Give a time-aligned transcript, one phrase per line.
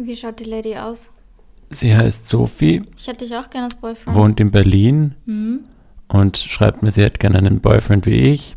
[0.00, 1.10] Wie schaut die Lady aus?
[1.70, 4.16] Sie heißt Sophie, Ich hätte dich auch gerne als Boyfriend.
[4.16, 5.60] wohnt in Berlin Mhm.
[6.08, 8.56] und schreibt mir, sie hätte gerne einen Boyfriend wie ich,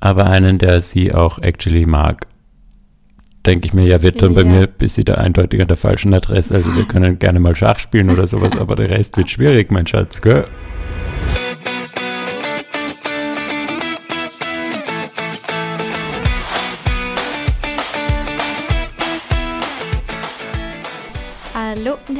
[0.00, 2.26] aber einen, der sie auch actually mag.
[3.46, 4.48] Denke ich mir, ja, wird dann bei Ja.
[4.48, 6.52] mir ist sie da eindeutig an der falschen Adresse.
[6.54, 9.86] Also wir können gerne mal Schach spielen oder sowas, aber der Rest wird schwierig, mein
[9.86, 10.44] Schatz, gell?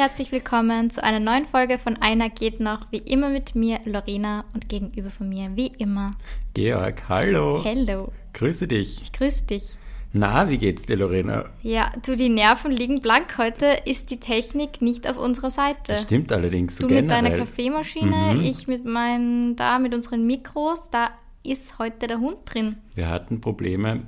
[0.06, 4.44] Herzlich willkommen zu einer neuen Folge von Einer geht noch, wie immer mit mir, Lorena,
[4.54, 6.12] und gegenüber von mir, wie immer,
[6.54, 7.60] Georg, hallo.
[7.64, 8.12] Hello.
[8.32, 9.02] Grüße dich.
[9.02, 9.64] Ich grüße dich.
[10.12, 11.46] Na, wie geht's dir, Lorena?
[11.64, 13.36] Ja, du, die Nerven liegen blank.
[13.36, 15.80] Heute ist die Technik nicht auf unserer Seite.
[15.88, 17.44] Das stimmt allerdings so du mit deiner generell.
[17.44, 18.42] Kaffeemaschine, Mhm.
[18.42, 21.10] ich mit meinen, da mit unseren Mikros, da
[21.42, 22.76] ist heute der Hund drin.
[22.94, 24.02] Wir hatten Probleme,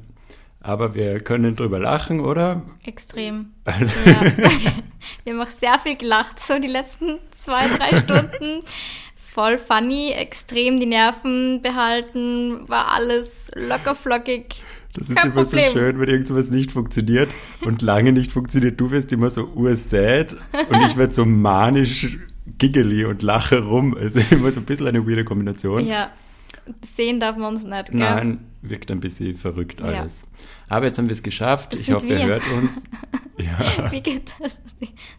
[0.69, 2.63] aber wir können drüber lachen, oder?
[2.85, 3.53] Extrem.
[3.65, 4.21] Also, Ja.
[5.25, 8.63] Wir haben auch sehr viel gelacht, so die letzten zwei, drei Stunden.
[9.15, 14.63] Voll funny, extrem die Nerven behalten, war alles locker flockig.
[14.95, 15.73] Das ist Kein immer Problem.
[15.73, 17.31] so schön, wenn irgendwas nicht funktioniert
[17.61, 18.81] und lange nicht funktioniert.
[18.81, 20.35] Du wirst immer so ursad
[20.71, 22.19] und ich werde so manisch
[22.59, 23.97] giggly und lache rum.
[23.97, 25.87] Also immer so ein bisschen eine weirde Kombination.
[25.87, 26.11] Ja,
[26.83, 27.99] sehen darf man uns nicht, gell?
[27.99, 29.87] Nein, wirkt ein bisschen verrückt Ja.
[30.01, 30.25] alles.
[30.69, 31.73] Aber jetzt haben wir es geschafft.
[31.73, 32.83] Das ich hoffe, ihr hört uns.
[33.41, 34.59] Ja, Wie geht das?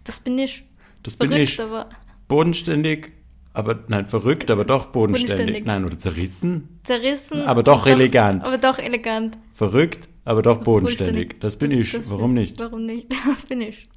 [0.03, 0.65] Das bin ich.
[1.03, 1.61] das bin Verrückt, ich.
[1.61, 1.87] aber
[2.27, 3.13] Bodenständig,
[3.53, 5.37] aber nein, verrückt, aber doch bodenständig.
[5.37, 5.65] Bodenständig.
[5.65, 6.79] Nein, oder zerrissen.
[6.83, 7.41] zerrissen.
[7.43, 8.43] Aber doch elegant.
[8.43, 9.37] Aber doch elegant.
[9.53, 11.39] Verrückt, aber doch bodenständig.
[11.39, 11.93] Das bin ich.
[11.93, 12.59] Das Warum bin- nicht?
[12.59, 13.07] Warum nicht?
[13.25, 13.87] Das bin ich.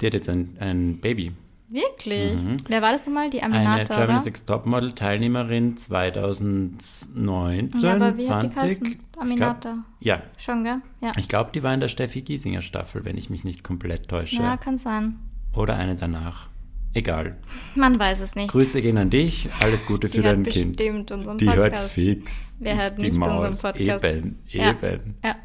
[0.00, 1.32] Die hat jetzt ein, ein Baby.
[1.72, 2.38] Wirklich?
[2.68, 3.30] Wer war das nochmal?
[3.30, 3.44] Die Mhm.
[3.44, 4.30] Eine Aminata, Germany's oder?
[4.30, 8.88] Next Topmodel Teilnehmerin 2019, Ja, aber wie hat die 20.
[8.88, 9.78] Ich glaub- Aminata.
[10.00, 10.80] Ja, Schon, gell?
[11.00, 11.12] Ja.
[11.16, 14.42] ich glaube, die war in der Steffi Giesinger Staffel, wenn ich mich nicht komplett täusche.
[14.42, 15.18] Ja, kann sein.
[15.54, 16.48] Oder eine danach.
[16.94, 17.38] Egal.
[17.74, 18.50] Man weiß es nicht.
[18.50, 19.48] Grüße gehen an dich.
[19.60, 20.76] Alles Gute für Die hört dein Kind.
[20.76, 21.92] bestimmt unseren Die hört Podcast.
[21.94, 22.52] fix.
[22.58, 23.46] Wer die, hört die nicht Maus.
[23.48, 24.04] unseren Podcast?
[24.04, 24.70] Eben, Ja.
[24.82, 25.14] eben.
[25.24, 25.36] Ja.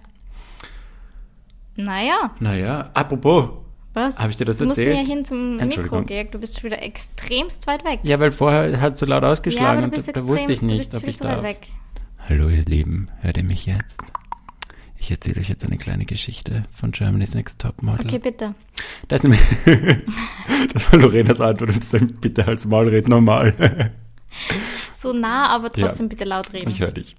[1.77, 3.49] Naja, Naja, apropos,
[3.97, 4.17] was?
[4.17, 4.95] Hab ich dir das du musst erzählt?
[4.95, 6.03] näher hin zum Mikro.
[6.03, 6.31] Georg.
[6.31, 7.99] Du bist schon wieder extremst weit weg.
[8.03, 10.59] ja, weil vorher hat so laut Ja, ausgeschlagen du und bist da, extrem, wusste ich
[10.59, 11.43] du nicht, ob ich darf.
[11.43, 11.67] weg.
[12.29, 13.99] Hallo ihr Lieben, hört ihr mich jetzt?
[14.99, 18.05] Ich erzähle euch jetzt eine kleine Geschichte von Germany's Next Topmodel.
[18.05, 18.55] Okay, bitte.
[19.07, 19.21] Das,
[20.73, 23.91] das war Lorenas Antwort und dann bitte als Maul red normal.
[24.93, 25.87] So nah, aber Ja.
[25.87, 26.69] trotzdem bitte laut reden.
[26.71, 27.15] ich höre dich.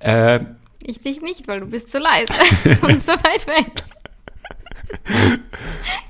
[0.00, 0.40] Äh,
[0.82, 2.32] Ich dich nicht, weil du bist zu leise
[2.82, 3.84] und so weit weg.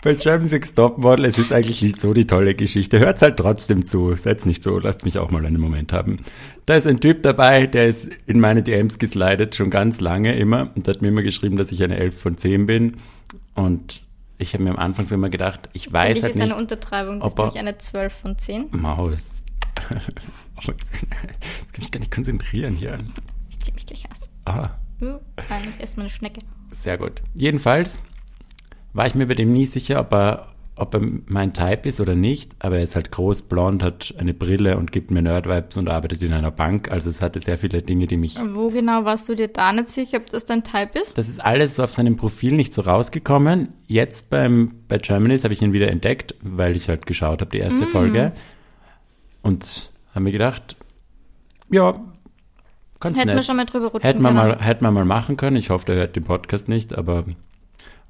[0.02, 2.98] Bei Germany's Next Topmodel, es ist eigentlich nicht so die tolle Geschichte.
[2.98, 4.14] Hört's halt trotzdem zu.
[4.14, 6.18] Seid's nicht so, lasst mich auch mal einen Moment haben.
[6.66, 10.70] Da ist ein Typ dabei, der ist in meine DMs geslidet, schon ganz lange immer,
[10.74, 12.96] und hat mir immer geschrieben, dass ich eine 11 von 10 bin.
[13.54, 14.06] Und
[14.38, 16.60] ich habe mir am Anfang so immer gedacht, ich weiß dich halt ist nicht, eine
[16.60, 17.20] Untertreibung.
[17.20, 18.68] Du bist ob nämlich eine 12 von 10.
[18.72, 19.24] Maus.
[20.56, 21.10] Oh, jetzt kann
[21.72, 22.98] ich mich gar nicht konzentrieren hier.
[23.50, 24.30] Ich zieh mich gleich aus.
[24.46, 24.70] Ah,
[25.02, 25.18] Uh,
[25.48, 26.40] Nein, ich esse meine Schnecke.
[26.72, 27.22] sehr gut.
[27.34, 27.98] Jedenfalls
[28.92, 32.14] war ich mir bei dem nie sicher, ob er, ob er mein Type ist oder
[32.14, 35.88] nicht, aber er ist halt groß, blond, hat eine Brille und gibt mir Nerd-Vibes und
[35.88, 36.90] arbeitet in einer Bank.
[36.90, 38.36] Also es hatte sehr viele Dinge, die mich...
[38.52, 41.18] Wo genau warst du dir da nicht sicher, ob das dein Type ist?
[41.18, 43.74] Das ist alles so auf seinem Profil nicht so rausgekommen.
[43.86, 47.58] Jetzt beim, bei Germany's habe ich ihn wieder entdeckt, weil ich halt geschaut habe, die
[47.58, 48.32] erste Folge.
[49.42, 50.76] Und habe mir gedacht,
[51.70, 52.00] ja,
[52.98, 53.36] ganz Hätten nett.
[53.36, 54.48] wir schon mal drüber rutschen Hätten wir, können.
[54.48, 55.56] mal, hätten wir mal machen können.
[55.56, 57.24] Ich hoffe, der hört den Podcast nicht, aber.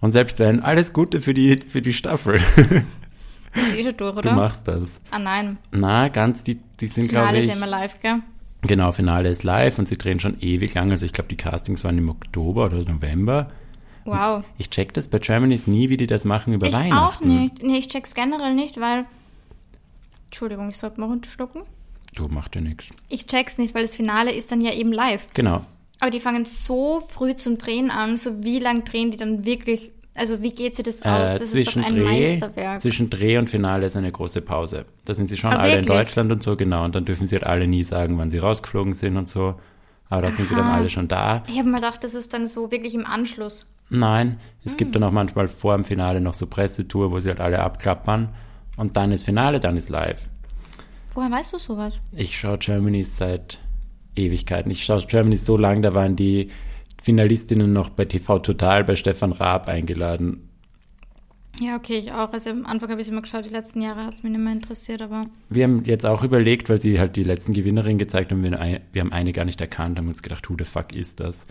[0.01, 2.37] Und selbst wenn, alles Gute für die, für die Staffel.
[3.55, 4.33] ist eh schon durch, Du oder?
[4.35, 5.01] machst das.
[5.11, 7.45] Ah nein, Na, ganz, die, die sind, glaube Finale ich.
[7.45, 8.17] ist ja immer live, gell?
[8.63, 10.91] Genau, Finale ist live und sie drehen schon ewig lang.
[10.91, 13.49] Also ich glaube, die Castings waren im Oktober oder November.
[14.05, 14.45] Wow.
[14.59, 16.95] Ich check das bei Germany's nie, wie die das machen über Ich Weihnachten.
[16.95, 17.63] auch nicht.
[17.63, 19.05] Nee, ich check's generell nicht, weil...
[20.27, 21.63] Entschuldigung, ich sollte mal runterschlucken.
[22.15, 22.91] Du machst ja nichts.
[23.09, 25.27] Ich check's nicht, weil das Finale ist dann ja eben live.
[25.35, 25.63] Genau.
[26.01, 28.17] Aber die fangen so früh zum Drehen an.
[28.19, 29.93] So wie lang drehen die dann wirklich?
[30.17, 31.31] Also wie geht sie das aus?
[31.31, 32.03] Äh, das ist doch ein Dreh,
[32.33, 32.81] Meisterwerk.
[32.81, 34.87] zwischen Dreh und Finale ist eine große Pause.
[35.05, 35.97] Da sind sie schon Ah, alle in wirklich?
[35.99, 36.85] Deutschland und so, genau.
[36.85, 39.55] Und dann dürfen sie halt alle nie sagen, wann sie rausgeflogen sind und so.
[40.09, 40.75] Aber da sind sie dann Aha.
[40.75, 41.45] alle schon da.
[41.49, 43.71] Ich habe mal gedacht, das ist dann so wirklich im Anschluss.
[43.89, 44.79] Nein, es Hm.
[44.79, 48.31] gibt dann auch manchmal vor dem Finale noch so Pressetour, wo sie halt alle abklappern.
[48.77, 50.29] Und dann ist Finale, dann ist live.
[51.13, 52.01] Woher weißt du sowas?
[52.17, 53.59] Ich schaue Germany seit
[54.17, 54.71] Ewigkeiten.
[54.71, 56.51] Ich schaue Germany so lange, da waren die
[57.03, 60.47] Finalistinnen noch bei TV Total bei Stefan Raab eingeladen.
[61.61, 62.33] Ja, okay, ich auch.
[62.33, 64.53] Also am Anfang habe ich immer geschaut, die letzten Jahre hat es mich nicht mehr
[64.53, 68.43] interessiert, aber Wir haben jetzt auch überlegt, weil sie halt die letzten Gewinnerinnen gezeigt haben,
[68.43, 71.21] wir, ein- wir haben eine gar nicht erkannt, haben uns gedacht, who the fuck ist
[71.21, 71.47] das?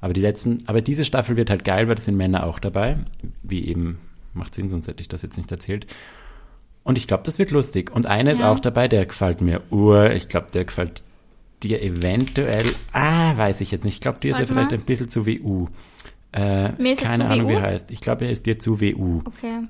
[0.00, 2.96] Aber die letzten, aber diese Staffel wird halt geil, weil da sind Männer auch dabei,
[3.44, 3.98] wie eben
[4.34, 5.86] macht Sinn, sonst hätte ich das jetzt nicht erzählt.
[6.82, 7.92] Und ich glaube, das wird lustig.
[7.94, 8.50] Und einer ist Ja.
[8.50, 10.10] auch dabei, der gefällt mir ur.
[10.12, 11.04] Ich glaube, der gefällt
[11.62, 12.64] dir eventuell.
[12.92, 13.94] Ah, weiß ich jetzt nicht.
[13.94, 15.68] Ich glaube, dir ist er vielleicht ein bisschen zu WU.
[16.32, 17.56] Äh, keine Ahnung, wie WU?
[17.58, 17.90] er heißt.
[17.90, 19.20] Ich glaube, er ist dir zu WU.
[19.24, 19.60] Okay.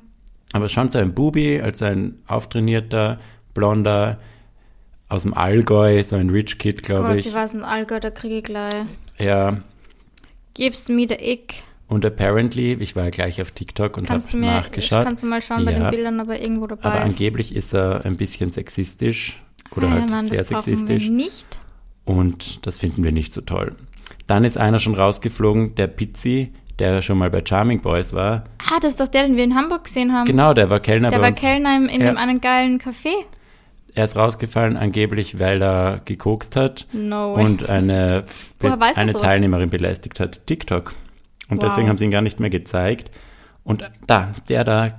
[0.52, 3.18] Aber schon so ein Bubi, als ein auftrainierter,
[3.54, 4.18] blonder,
[5.08, 7.26] aus dem Allgäu, so ein Rich Kid, glaube Gott, ich.
[7.26, 8.72] ich weiß nicht, Alter, da kriege ich gleich.
[9.18, 9.58] Ja,
[10.54, 11.54] Gib's mir der Ick.
[11.88, 15.04] und apparently, ich war ja gleich auf TikTok und Kannst du habe nachgeschaut.
[15.04, 15.78] kannst du mal schauen bei Ja.
[15.80, 17.04] den Bildern, ob er irgendwo dabei aber ist.
[17.12, 19.38] angeblich ist er ein bisschen sexistisch
[19.74, 21.04] oder Ah, halt Mann, sehr das sexistisch.
[21.04, 21.60] wir nicht.
[22.04, 23.76] Und das finden wir nicht so toll.
[24.26, 28.44] Dann ist einer schon rausgeflogen, der Pizzi, der schon mal bei Charming Boys war.
[28.58, 30.26] Ah, das ist doch der, den wir in Hamburg gesehen haben.
[30.26, 31.40] Genau, der war Kellner Der bei war uns.
[31.40, 32.08] Kellner in, in Ja.
[32.08, 33.12] dem einen geilen Café.
[33.94, 37.44] Er ist rausgefallen, angeblich, weil er gekokst hat No way.
[37.44, 38.24] und eine,
[38.94, 39.12] eine?
[39.12, 40.46] Teilnehmerin belästigt hat.
[40.46, 40.94] TikTok.
[41.50, 41.68] Und Wow.
[41.68, 43.10] deswegen haben sie ihn gar nicht mehr gezeigt.
[43.64, 44.98] Und da, der da,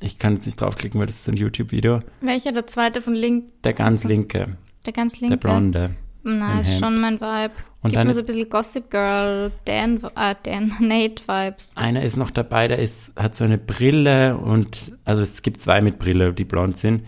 [0.00, 2.00] ich kann jetzt nicht draufklicken, weil das ist ein YouTube-Video.
[2.20, 2.50] Welcher?
[2.52, 3.44] Der zweite von Link?
[3.62, 5.36] Der ganz linke, Der ganz der linke?
[5.38, 5.90] blonde.
[6.24, 7.52] Na, ist schon mein Vibe.
[7.82, 11.72] Und Gibt dann mir so ein bisschen Gossip Girl, Dan, äh, Dan, Nate Vibes.
[11.76, 15.82] Einer ist noch dabei, der ist, hat so eine Brille und, also es gibt zwei
[15.82, 17.04] mit Brille, die blond sind.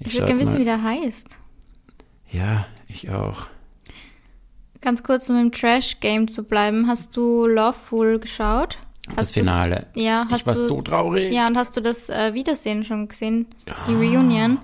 [0.00, 1.38] Ich schau würde gerne wissen, wie der heißt.
[2.32, 3.46] Ja, ich auch.
[4.80, 6.86] Ganz kurz, um im Trash-Game zu bleiben.
[6.88, 8.78] Hast du Loveful geschaut?
[9.08, 9.86] Das Hast du's- Finale.
[9.94, 11.32] Ja, hast ich war du so traurig.
[11.32, 13.46] Ja, und hast du das äh, Wiedersehen schon gesehen?
[13.88, 14.58] Die Reunion?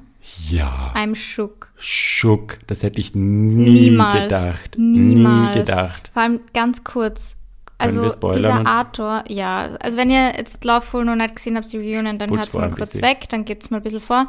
[0.48, 0.92] Ja.
[0.94, 1.72] I'm shook.
[1.76, 2.58] Schock.
[2.66, 4.22] Das hätte ich nie Niemals.
[4.22, 4.78] gedacht.
[4.78, 5.56] Niemals.
[5.56, 6.10] Nie gedacht.
[6.12, 7.36] Vor allem ganz kurz.
[7.78, 12.16] Also dieser Arthur, ja, also wenn ihr jetzt Loveful noch nicht gesehen habt, die Reunion,
[12.16, 13.02] dann hört's vor mal kurz bisschen.
[13.02, 14.28] weg, dann gebt's mal ein bisschen vor.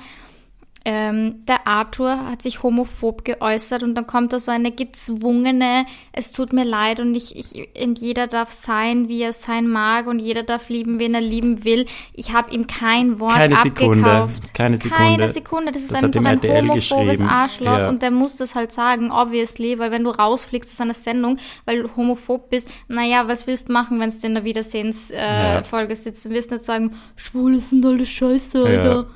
[0.85, 6.31] Ähm, der Arthur hat sich homophob geäußert und dann kommt da so eine gezwungene, es
[6.33, 10.19] tut mir leid und ich, ich und jeder darf sein, wie er sein mag und
[10.19, 11.85] jeder darf lieben, wen er lieben will.
[12.13, 14.53] Ich habe ihm kein Wort Keine Sekunde, abgekauft.
[14.53, 14.95] keine Sekunde.
[14.97, 15.71] Keine Sekunde.
[15.71, 17.21] Das ist Das einfach ein homophobes.
[17.21, 17.89] Arschloch Ja.
[17.89, 21.83] und der muss das halt sagen, obviously, weil wenn du rausfliegst aus einer Sendung, weil
[21.83, 25.95] du homophob bist, naja, was willst du machen, wenn du in der Wiedersehensfolge äh, Ja.
[25.95, 26.25] Sitzt?
[26.25, 29.07] Du wirst nicht sagen, Schwule sind alle scheiße, Alter.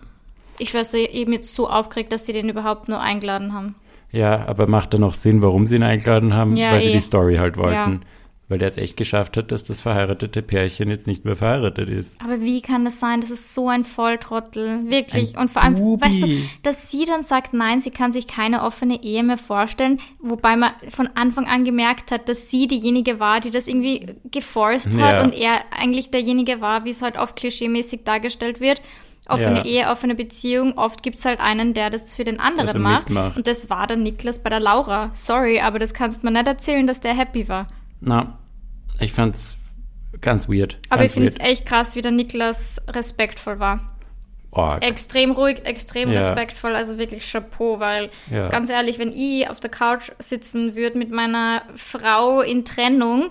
[0.59, 3.75] Ich dir, eben jetzt so aufgeregt, dass sie den überhaupt nur eingeladen haben.
[4.12, 6.56] Ja, aber macht da noch Sinn, warum sie ihn eingeladen haben?
[6.56, 6.94] Ja, Weil sie eh.
[6.94, 7.74] die Story halt wollten.
[7.74, 8.00] Ja.
[8.50, 12.15] Weil der es echt geschafft hat, dass das verheiratete Pärchen jetzt nicht mehr verheiratet ist.
[12.24, 13.19] Aber wie kann das sein?
[13.19, 14.89] Das ist so ein Volltrottel.
[14.89, 15.36] Wirklich.
[15.36, 16.06] Ein und vor allem, Bubi.
[16.06, 16.27] weißt du,
[16.63, 20.71] dass sie dann sagt, nein, sie kann sich keine offene Ehe mehr vorstellen, wobei man
[20.89, 25.24] von Anfang an gemerkt hat, dass sie diejenige war, die das irgendwie geforst hat Ja.
[25.25, 28.81] und er eigentlich derjenige war, wie es halt oft klischeemäßig dargestellt wird.
[29.29, 29.65] Offene Ja.
[29.65, 30.77] Ehe, offene Beziehung.
[30.77, 33.09] Oft gibt's halt einen, der das für den anderen er macht.
[33.09, 33.38] mitmacht.
[33.38, 35.12] Und das war der Niklas bei der Laura.
[35.13, 37.68] Sorry, aber das kannst man nicht erzählen, dass der happy war.
[38.00, 38.38] Na,
[39.00, 39.57] ich fand's
[40.21, 40.77] ganz weird.
[40.89, 43.79] Aber ganz ich finde es echt krass, wie der Niklas respektvoll war.
[44.50, 44.83] Org.
[44.83, 46.21] extrem ruhig, extrem Ja.
[46.21, 48.47] respektvoll, also wirklich Chapeau, weil Ja.
[48.47, 53.29] ganz ehrlich, wenn ich auf der Couch sitzen würde mit meiner Frau in Trennung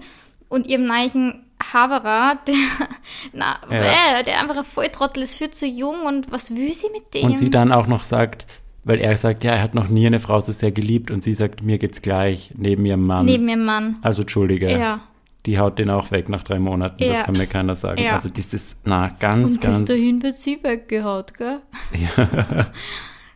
[0.48, 2.54] und ihrem neichen Haverer, der,
[3.32, 4.20] na, Ja.
[4.20, 7.24] äh, der einfach ein Volltrottel ist, viel zu jung und was will sie mit dem?
[7.24, 8.46] Und sie dann auch noch sagt,
[8.84, 11.32] weil er sagt, ja, er hat noch nie eine Frau so sehr geliebt und sie
[11.32, 13.24] sagt, mir geht's gleich, neben ihrem Mann.
[13.26, 13.96] Neben ihrem Mann.
[14.02, 15.00] also entschuldige, Ja.
[15.46, 17.22] die haut den auch weg nach drei Monaten, das Ja.
[17.24, 18.02] kann mir keiner sagen.
[18.02, 18.14] Ja.
[18.14, 21.60] Also das ist, na, ganz, Und ganz, bis dahin wird sie weggehaut, gell?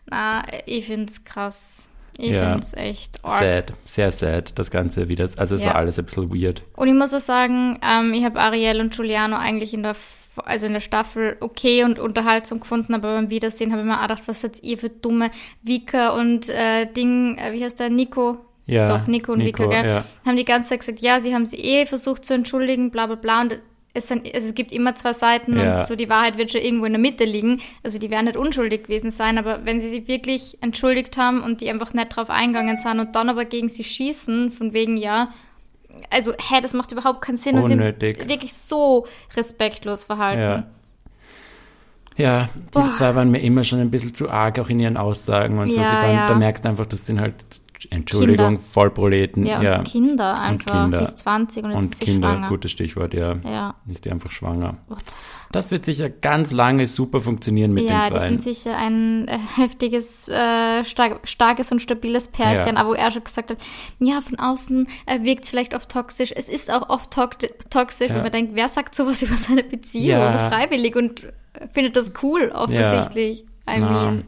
[0.07, 1.89] na, ich find's krass.
[2.21, 2.53] Ich Ja.
[2.53, 3.43] find's echt arg.
[3.43, 5.29] sad, sehr sad, das Ganze wieder.
[5.37, 5.69] Also es Ja.
[5.69, 6.63] war alles ein bisschen weird.
[6.77, 9.97] Und ich muss auch sagen, ähm, ich habe Ariel und Giuliano eigentlich in der,
[10.45, 14.03] also in der Staffel okay und unterhaltsam gefunden, aber beim Wiedersehen habe ich mir auch
[14.03, 15.31] gedacht, was seid ihr für dumme
[15.63, 18.39] Vika und äh, Ding, äh, wie heißt der, Nico?
[18.67, 19.91] Ja, Doch, Nico und Nico, Vika, gell?
[19.91, 20.05] ja.
[20.25, 23.17] Haben die ganze Zeit gesagt, ja, sie haben sie eh versucht zu entschuldigen, bla bla
[23.17, 23.41] bla.
[23.41, 23.61] Und
[23.93, 25.75] es, sind, also es gibt immer zwei Seiten Ja.
[25.75, 27.61] und so die Wahrheit wird schon irgendwo in der Mitte liegen.
[27.83, 31.61] Also die werden nicht unschuldig gewesen sein, aber wenn sie sich wirklich entschuldigt haben und
[31.61, 35.31] die einfach nicht drauf eingegangen sind und dann aber gegen sie schießen, von wegen, ja,
[36.09, 38.29] also, hä, das macht überhaupt keinen Sinn und sie Unnötig.
[38.29, 39.07] wirklich so
[39.37, 40.41] respektlos verhalten.
[40.41, 40.65] Ja.
[42.17, 42.95] Ja, diese Boah.
[42.97, 45.81] zwei waren mir immer schon ein bisschen zu arg, auch in ihren Aussagen und so.
[45.81, 46.29] Ja, Sie waren, ja.
[46.29, 47.35] Da merkst du einfach, das sind halt,
[47.91, 48.61] Entschuldigung, Kinder.
[48.63, 49.47] Vollproleten.
[49.47, 49.83] Ja, und ja.
[49.83, 50.83] Kinder einfach.
[50.83, 50.99] Kinder.
[50.99, 52.49] Die ist 20 und jetzt Und ist sie Kinder, schwanger.
[52.49, 53.37] gutes Stichwort, ja.
[53.45, 53.75] Ja.
[53.89, 54.77] Ist die einfach schwanger.
[55.53, 58.29] Das wird sicher ganz lange super funktionieren mit Ja, den die zwei.
[58.29, 62.81] sind sicher ein äh, heftiges, äh, stark, starkes und stabiles Pärchen, Ja.
[62.81, 63.59] aber wo er schon gesagt hat,
[63.99, 66.33] ja, von außen äh, wirkt es vielleicht oft toxisch.
[66.37, 67.37] Es ist auch oft tok
[67.71, 68.15] toxisch, Ja.
[68.17, 70.51] wenn man denkt, wer sagt sowas über seine Beziehung Ja.
[70.51, 71.25] freiwillig und
[71.73, 73.45] findet das cool, offensichtlich.
[73.69, 74.19] I Na.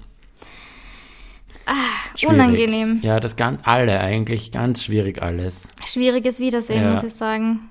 [2.17, 2.35] Schwierig.
[2.35, 2.99] unangenehm.
[3.03, 5.69] Ja, das ganz, alle eigentlich, ganz schwierig alles.
[5.85, 6.93] schwieriges Wiedersehen, Ja.
[6.95, 7.69] muss ich sagen.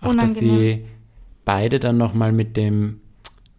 [0.00, 0.58] Auch dass Unangenehm.
[0.58, 0.84] sie
[1.44, 3.00] beide dann nochmal mit dem,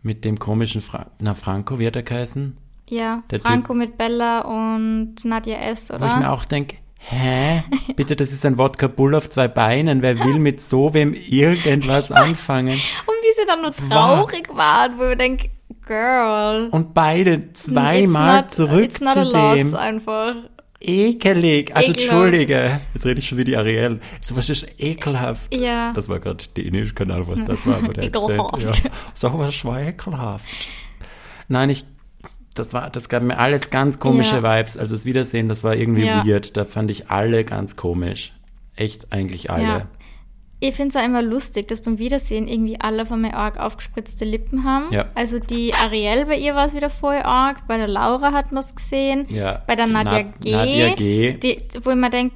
[0.03, 2.57] Mit dem komischen Fra Na, Franco wird er geheißen?
[2.89, 6.33] Ja, Der Franco mit Bella und Nadja S, Wo ich mir oder?
[6.33, 7.61] auch denke, hä?
[7.95, 10.01] Bitte, das ist ein Wodka Bull auf zwei Beinen.
[10.01, 12.73] Wer will mit so wem irgendwas anfangen?
[12.73, 12.79] Und
[13.21, 15.50] wie sie dann nur traurig waren, wo ich denke,
[15.91, 16.69] Girl.
[16.71, 19.75] Und beide it's zweimal not- zurück it's not zu a loss dem.
[19.75, 20.36] einfach.
[20.79, 21.75] Ekelig.
[21.75, 22.12] Also Ekelhaft.
[22.12, 22.81] entschuldige.
[22.93, 24.00] Jetzt rede ich schon wie die Ariel.
[24.21, 25.53] So was ist ekelhaft.
[25.55, 25.91] Ja.
[25.93, 27.75] Das war gerade dänisch, keine Ahnung, was das war.
[27.83, 28.83] Aber der Akzent, Ekelhaft.
[28.86, 28.89] Ja.
[29.13, 30.50] So was war ekelhaft.
[31.50, 31.86] Nein, ich,
[32.53, 34.57] das war, das gab mir alles ganz komische Ja.
[34.57, 34.77] Vibes.
[34.77, 36.25] Also das Wiedersehen, das war irgendwie Ja.
[36.25, 36.55] weird.
[36.57, 38.33] Da fand ich alle ganz komisch.
[38.75, 39.63] Echt eigentlich alle.
[39.63, 39.88] Ja.
[40.63, 44.25] Ich finde es auch immer lustig, dass beim Wiedersehen irgendwie alle von mir arg aufgespritzte
[44.25, 44.94] Lippen haben.
[44.94, 45.10] Ja.
[45.15, 48.63] Also die Ariel, bei ihr war es wieder voll arg, bei der Laura hat man
[48.63, 49.63] es gesehen, Ja.
[49.65, 50.51] bei der Nadja Na- G.
[50.51, 51.34] Nadja G.
[51.34, 52.36] Die, wo ich mir denke,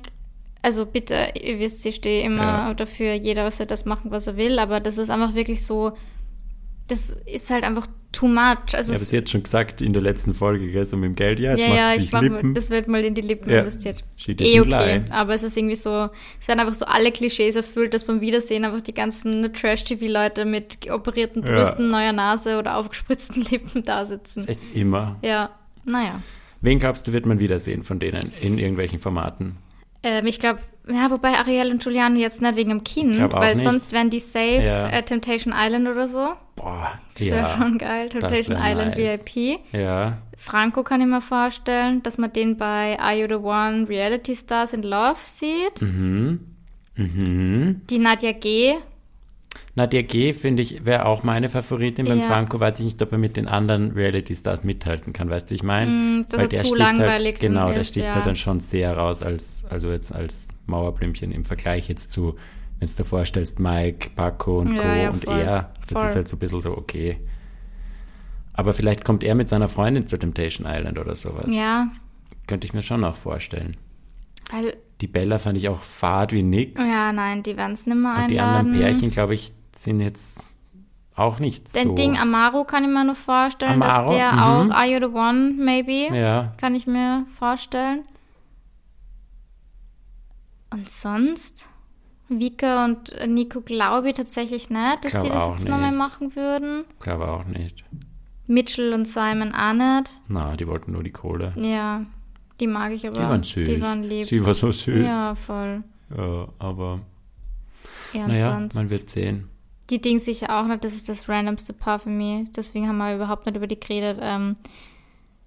[0.63, 2.73] also bitte, ihr wisst, ich stehe immer Ja.
[2.73, 5.91] dafür, jeder soll das machen, was er will, aber das ist einfach wirklich so,
[6.87, 8.73] das ist halt einfach too much.
[8.73, 11.15] Also Ja, aber es- hat schon gesagt in der letzten Folge, gell, so mit dem
[11.15, 12.53] Geld, ja, jetzt ja, macht ja, ich sich mach, Lippen.
[12.53, 13.99] das wird mal in die Lippen Ja, investiert.
[14.27, 18.03] Eh okay, aber es ist irgendwie so, es werden einfach so alle Klischees erfüllt, dass
[18.05, 21.55] beim Wiedersehen einfach die ganzen Trash-TV-Leute mit operierten Ja.
[21.55, 24.47] Brüsten, neuer Nase oder aufgespritzten Lippen da sitzen.
[24.47, 25.17] Echt immer.
[25.21, 25.49] Ja,
[25.83, 26.21] naja.
[26.61, 29.57] Wen glaubst du, wird man wiedersehen von denen in irgendwelchen Formaten?
[30.03, 30.59] Ähm, ich glaube,
[30.91, 32.81] ja, wobei Ariel und Giuliano jetzt nicht wegen dem
[33.33, 33.63] auch weil nicht.
[33.63, 34.87] sonst wären die safe Ja.
[34.89, 36.33] äh, Temptation Island oder so.
[36.55, 37.35] Boah, Das ja.
[37.35, 38.09] wäre schon geil.
[38.09, 39.19] Temptation Island nice.
[39.25, 39.59] VIP.
[39.73, 44.35] Ja, Franco kann ich mir vorstellen, dass man den bei Are You the One Reality
[44.35, 45.81] Stars in Love sieht.
[45.81, 46.39] mhm.
[46.95, 47.81] Mhm.
[47.89, 48.75] Die Nadja G.
[49.75, 52.05] Nadja G, finde ich, wäre auch meine Favoritin.
[52.05, 52.25] Beim Ja.
[52.27, 55.29] Franco weiß ich nicht, ob er mit den anderen Reality-Stars mithalten kann.
[55.29, 55.91] Weißt du, ich meine?
[55.91, 58.15] Mm, dass er zu sticht langweilig halt, Genau, der ist, sticht ja.
[58.15, 62.35] halt dann schon sehr raus, als, also jetzt als Mauerblümchen im Vergleich jetzt zu,
[62.79, 64.87] wenn du dir vorstellst, Mike, Paco und Ja, Co.
[64.89, 65.39] ja, und voll.
[65.39, 65.73] er.
[65.81, 66.07] Das Voll.
[66.09, 67.19] ist halt so ein bisschen so okay.
[68.53, 71.45] Aber vielleicht kommt er mit seiner Freundin zu Temptation Island oder sowas.
[71.49, 71.87] Ja,
[72.47, 73.75] Könnte ich mir schon auch vorstellen.
[74.51, 76.79] weil, Die Bella fand ich auch fad wie nix.
[76.79, 78.67] ja, nein, die werden es nicht mehr Und die einladen.
[78.67, 80.45] anderen Pärchen, glaube ich, sind jetzt
[81.15, 81.95] auch nicht Den so.
[81.95, 84.39] Ding Amaro kann ich mir nur vorstellen, Amaro, dass der mhm.
[84.39, 88.03] auch Are You the One, maybe, ja, kann ich mir vorstellen.
[90.71, 91.67] Und sonst?
[92.27, 96.83] Vika und Nico glaube ich tatsächlich nicht, dass Glaub die das jetzt nochmal machen würden.
[96.99, 97.83] glaube auch nicht.
[98.47, 100.11] Mitchell und Simon auch nicht.
[100.27, 101.53] Na, die wollten nur die Kohle.
[101.57, 102.05] Ja,
[102.59, 103.17] die mag ich aber.
[103.17, 103.67] Die waren süß.
[103.69, 104.25] Die waren lieb.
[104.27, 105.05] Sie war so süß.
[105.05, 105.83] Ja, voll.
[106.15, 106.99] Ja, aber
[108.13, 108.75] Ja, naja, sonst.
[108.75, 109.49] man wird sehen.
[109.91, 112.51] Die Ding sicher auch nicht, das ist das randomste Paar für mich.
[112.55, 114.17] Deswegen haben wir überhaupt nicht über die geredet.
[114.21, 114.55] Ähm,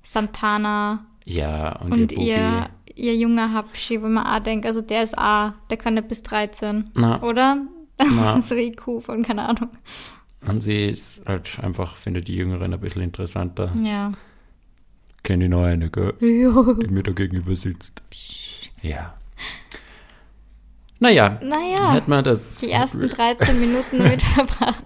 [0.02, 2.64] Santana Ja, und, und ihr ihr,
[2.98, 6.22] ihr junger Hapschi, wo man auch denkt, also der ist A, der kann nicht bis
[6.22, 6.90] 13.
[6.94, 7.22] Na.
[7.22, 7.58] Oder?
[7.98, 8.40] Na.
[8.40, 9.70] so IQ von, keine Ahnung.
[10.46, 10.94] Und sie
[11.26, 13.72] halt einfach, finde die Jüngeren ein bisschen interessanter.
[13.82, 14.12] Ja.
[15.22, 16.14] Kenne ich noch eine, gell?
[16.20, 16.72] Ja.
[16.74, 18.02] Die mir da gegenüber sitzt.
[18.82, 19.14] Ja.
[21.00, 21.92] Naja, Naja.
[21.94, 22.56] hätte man das.
[22.56, 24.82] Die ersten 13 Minuten damit verbracht.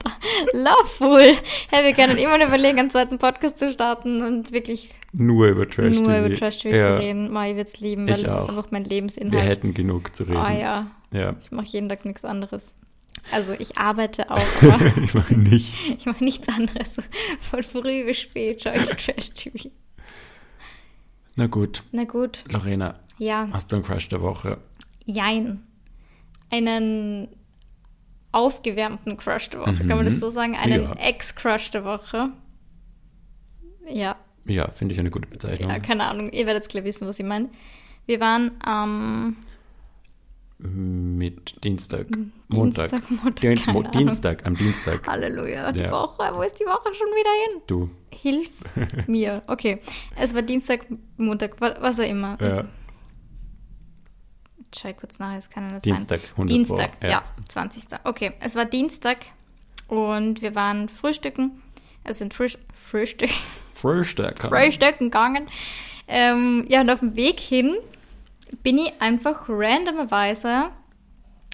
[0.52, 1.32] Loveful.
[1.70, 5.68] Hey, wir können immer noch überlegen, einen zweiten Podcast zu starten und wirklich nur über
[5.68, 6.26] Trash nur TV.
[6.26, 7.30] über Trash TV ja, zu reden.
[7.32, 9.48] Ma, ich würde es lieben, weil das ist einfach mein Wir Lebensinhalt.
[9.48, 10.36] hätten genug zu reden.
[10.36, 12.74] Oh ja, Ja, ich mache jeden Tag nichts anderes.
[13.30, 15.74] Also ich arbeite auch, aber ich meine nicht.
[15.98, 16.96] ich mache nichts anderes.
[17.40, 19.70] Von früh bis spät schaue ich Trash TV.
[21.36, 24.58] Na gut, Na gut, Lorena, ja, hast du einen Crush der Woche?
[25.06, 25.62] jein.
[26.52, 27.28] Einen
[28.30, 30.54] aufgewärmten Crush der Woche, kann man das so sagen?
[30.54, 30.88] Einen Mhm.
[30.98, 31.08] Ja.
[31.08, 32.30] Ex-Crush der Woche.
[33.92, 35.70] Ja, Ja, finde ich eine gute Bezeichnung.
[35.70, 36.30] ja, keine Ahnung.
[36.30, 37.48] Ihr werdet gleich wissen, was ich meine.
[38.06, 39.36] Wir waren am
[40.58, 42.06] Mit Dienstag,
[42.48, 42.90] Montag.
[42.90, 43.92] Dienstag, Montag, Dien- keine Mo- Ahnung.
[43.92, 45.06] Dienstag, am Dienstag.
[45.08, 45.90] Halleluja, die Ja.
[45.90, 46.30] Woche.
[46.34, 47.62] Wo ist die Woche schon wieder hin?
[47.66, 47.90] Du.
[48.12, 48.50] Hilf
[49.08, 49.42] mir.
[49.48, 49.80] Okay,
[50.16, 52.38] es war Dienstag, Montag, wa- was auch immer.
[52.40, 52.60] Ja.
[52.60, 52.66] Ich
[54.76, 56.30] schau kurz nach, es kann nicht Dienstag, sein.
[56.32, 57.08] 100 Dienstag, ja.
[57.08, 57.24] ja.
[57.48, 57.84] 20.
[58.04, 59.18] Okay, es war Dienstag
[59.88, 61.62] und wir waren frühstücken.
[62.04, 63.30] Es sind Frühst Frühstück
[63.74, 64.38] Frühstück.
[64.38, 65.48] Frühstücken gegangen.
[66.08, 67.76] Ähm, ja, und auf dem Weg hin
[68.62, 70.70] bin ich einfach randomerweise,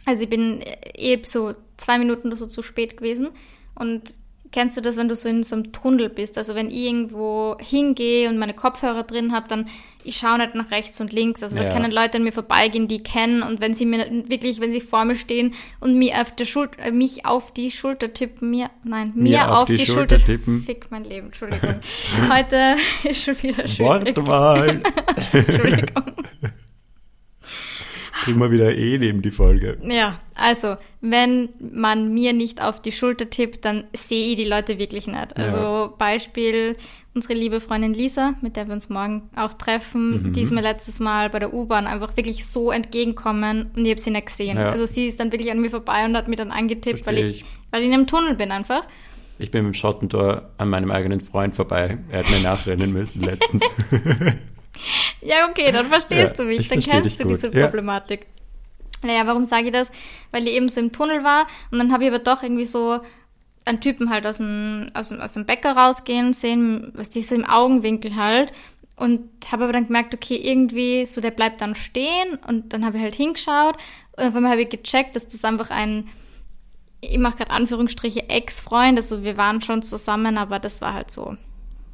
[0.05, 0.61] also ich bin
[0.97, 3.29] eh so zwei Minuten oder so zu spät gewesen
[3.75, 4.15] und
[4.53, 6.39] kennst du das, wenn du so in so einem Tunnel bist?
[6.39, 9.67] Also wenn ich irgendwo hingehe und meine Kopfhörer drin habe, dann
[10.05, 11.43] ich schaue nicht nach rechts und links.
[11.43, 11.69] Also da Ja.
[11.71, 14.81] können Leute an mir vorbeigehen, die ich kennen und wenn sie mir wirklich, wenn sie
[14.81, 18.71] vor mir stehen und mir auf, der Schul äh, mich auf die Schulter tippen, mir,
[18.85, 20.63] nein, mir, auf, die, Schulter, tippen.
[20.67, 21.77] Fick mein Leben, Entschuldigung.
[22.33, 22.77] Heute
[23.09, 24.17] ist schon wieder schwierig.
[24.17, 24.81] Wortwahl.
[25.33, 26.05] Entschuldigung.
[28.25, 29.79] Kriegen wir wieder eh neben die Folge.
[29.83, 34.79] Ja, also, wenn man mir nicht auf die Schulter tippt, dann sehe ich die Leute
[34.79, 35.37] wirklich nicht.
[35.37, 35.93] Also, Ja.
[35.99, 36.77] Beispiel
[37.15, 40.33] unsere liebe Freundin Lisa, mit der wir uns morgen auch treffen, Mhm.
[40.33, 44.01] die ist mir letztes Mal bei der U-Bahn einfach wirklich so entgegenkommen und ich habe
[44.01, 44.57] sie nicht gesehen.
[44.57, 44.71] Ja.
[44.71, 47.45] Also, sie ist dann wirklich an mir vorbei und hat mir dann angetippt, weil ich.
[47.71, 48.83] weil ich in einem Tunnel bin einfach.
[49.41, 51.99] Ich bin mit dem Schottentor an meinem eigenen Freund vorbei.
[52.11, 53.63] Er hat mir nachrennen müssen letztens.
[55.21, 57.67] Ja, okay, dann verstehst Ja, du mich, ich dann kennst du gut, diese ja.
[57.67, 58.27] Problematik.
[59.03, 59.91] Naja, warum sage ich das?
[60.33, 63.01] Weil ich eben so im Tunnel war und dann habe ich aber doch irgendwie so
[63.65, 67.35] einen Typen halt aus dem, aus dem, aus dem Bäcker rausgehen sehen, was die so
[67.35, 68.53] im Augenwinkel halt.
[68.97, 72.97] Und habe aber dann gemerkt, okay, irgendwie, so der bleibt dann stehen und dann habe
[72.97, 73.77] ich halt hingeschaut
[74.17, 76.09] und auf einmal habe ich gecheckt, dass das einfach ein,
[77.01, 81.37] ich mache gerade Anführungsstriche, Ex-Freund, also wir waren schon zusammen, aber das war halt so,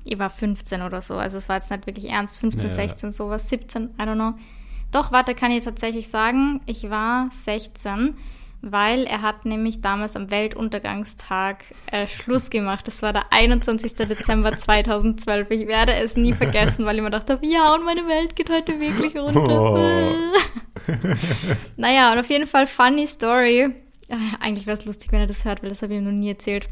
[0.05, 2.75] ich war 15 oder so, also es war jetzt nicht wirklich ernst, 15, Ja.
[2.75, 4.35] 16, sowas, 17, I don't know.
[4.93, 8.17] Doch, warte, kann ich tatsächlich sagen, ich war 16,
[8.63, 12.87] weil er hat nämlich damals am Weltuntergangstag äh, Schluss gemacht.
[12.87, 13.95] Das war der 21.
[13.95, 15.51] Dezember 2012.
[15.51, 18.79] Ich werde es nie vergessen, weil ich mir dachte, ja, und meine Welt geht heute
[18.81, 19.61] wirklich runter.
[19.61, 20.15] Oh.
[21.77, 23.69] naja, und auf jeden Fall funny Story.
[24.11, 26.13] Ah, Eigentlich wäre es lustig, wenn er das hört, weil das habe ich ihm noch
[26.13, 26.69] nie erzählt.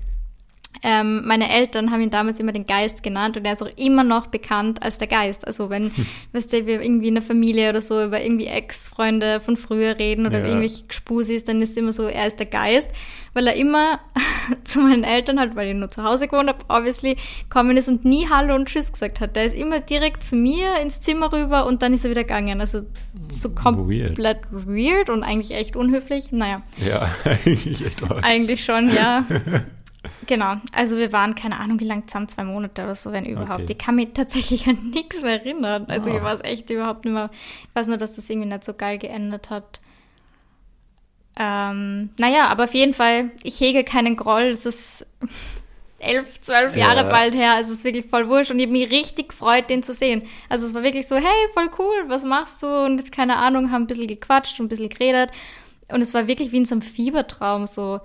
[0.84, 4.02] Ähm, meine Eltern haben ihn damals immer den Geist genannt und er ist auch immer
[4.02, 5.46] noch bekannt als der Geist.
[5.46, 5.92] Also wenn,
[6.32, 10.26] weißt du, wir irgendwie in der Familie oder so über irgendwie Ex-Freunde von früher reden
[10.26, 10.46] oder Ja.
[10.46, 12.88] irgendwelche Gespusis, dann ist immer so, er ist der Geist,
[13.32, 14.00] weil er immer
[14.64, 17.16] zu meinen Eltern halt, weil ich nur zu Hause gewohnt habe, obviously,
[17.48, 19.36] kommen ist und nie Hallo und Tschüss gesagt hat.
[19.36, 22.60] Der ist immer direkt zu mir ins Zimmer rüber und dann ist er wieder gegangen.
[22.60, 22.82] Also
[23.30, 26.32] so komplett weird und eigentlich echt unhöflich.
[26.32, 26.62] Naja.
[26.84, 28.24] Ja, eigentlich echt arg.
[28.24, 29.24] Eigentlich schon, ja.
[30.26, 30.56] genau.
[30.72, 33.62] Also wir waren, keine Ahnung, wie lang zusammen, zwei Monate oder so, wenn überhaupt.
[33.62, 33.72] Okay.
[33.72, 35.86] Ich kann mich tatsächlich an nichts mehr erinnern.
[35.88, 36.16] Also Ah.
[36.16, 37.30] ich weiß echt überhaupt nicht mehr.
[37.32, 39.80] Ich weiß nur, dass das irgendwie nicht so geil geendet hat.
[41.38, 44.42] Ähm, naja, aber auf jeden Fall, ich hege keinen Groll.
[44.50, 45.06] Es ist
[45.98, 46.88] elf, zwölf Ja.
[46.88, 47.56] Jahre bald her.
[47.60, 50.22] Es ist wirklich voll wurscht und ich habe mich richtig gefreut, den zu sehen.
[50.48, 52.66] Also es war wirklich so, hey, voll cool, was machst du?
[52.66, 55.30] Und keine Ahnung, haben ein bisschen gequatscht und ein bisschen geredet.
[55.88, 58.00] Und es war wirklich wie in so einem Fiebertraum, so,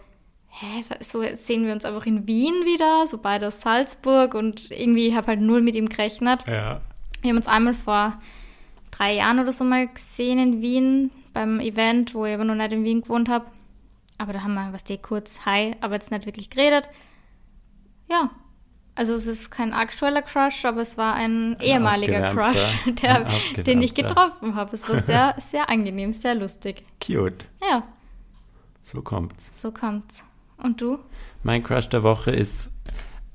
[0.49, 5.15] hä, so sehen wir uns einfach in Wien wieder, so beide aus Salzburg und irgendwie
[5.15, 6.45] habe halt null mit ihm gerechnet.
[6.47, 6.81] Ja.
[7.21, 8.19] Wir haben uns einmal vor
[8.91, 12.71] drei Jahren oder so mal gesehen in Wien beim Event, wo ich aber noch nicht
[12.71, 13.45] in Wien gewohnt habe.
[14.17, 16.89] Aber da haben wir, was die kurz, hi, aber jetzt nicht wirklich geredet.
[18.09, 18.31] Ja.
[18.95, 23.27] Also es ist kein aktueller Crush, aber es war ein, ehemaliger Crush, der,
[23.61, 24.75] den ich getroffen habe.
[24.75, 26.83] Es war sehr, sehr angenehm, sehr lustig.
[26.99, 27.45] Cute.
[27.61, 27.83] Ja,
[28.81, 29.51] So kommt's.
[29.61, 30.25] so kommt's.
[30.61, 30.97] Und du?
[31.43, 32.69] Mein Crush der Woche ist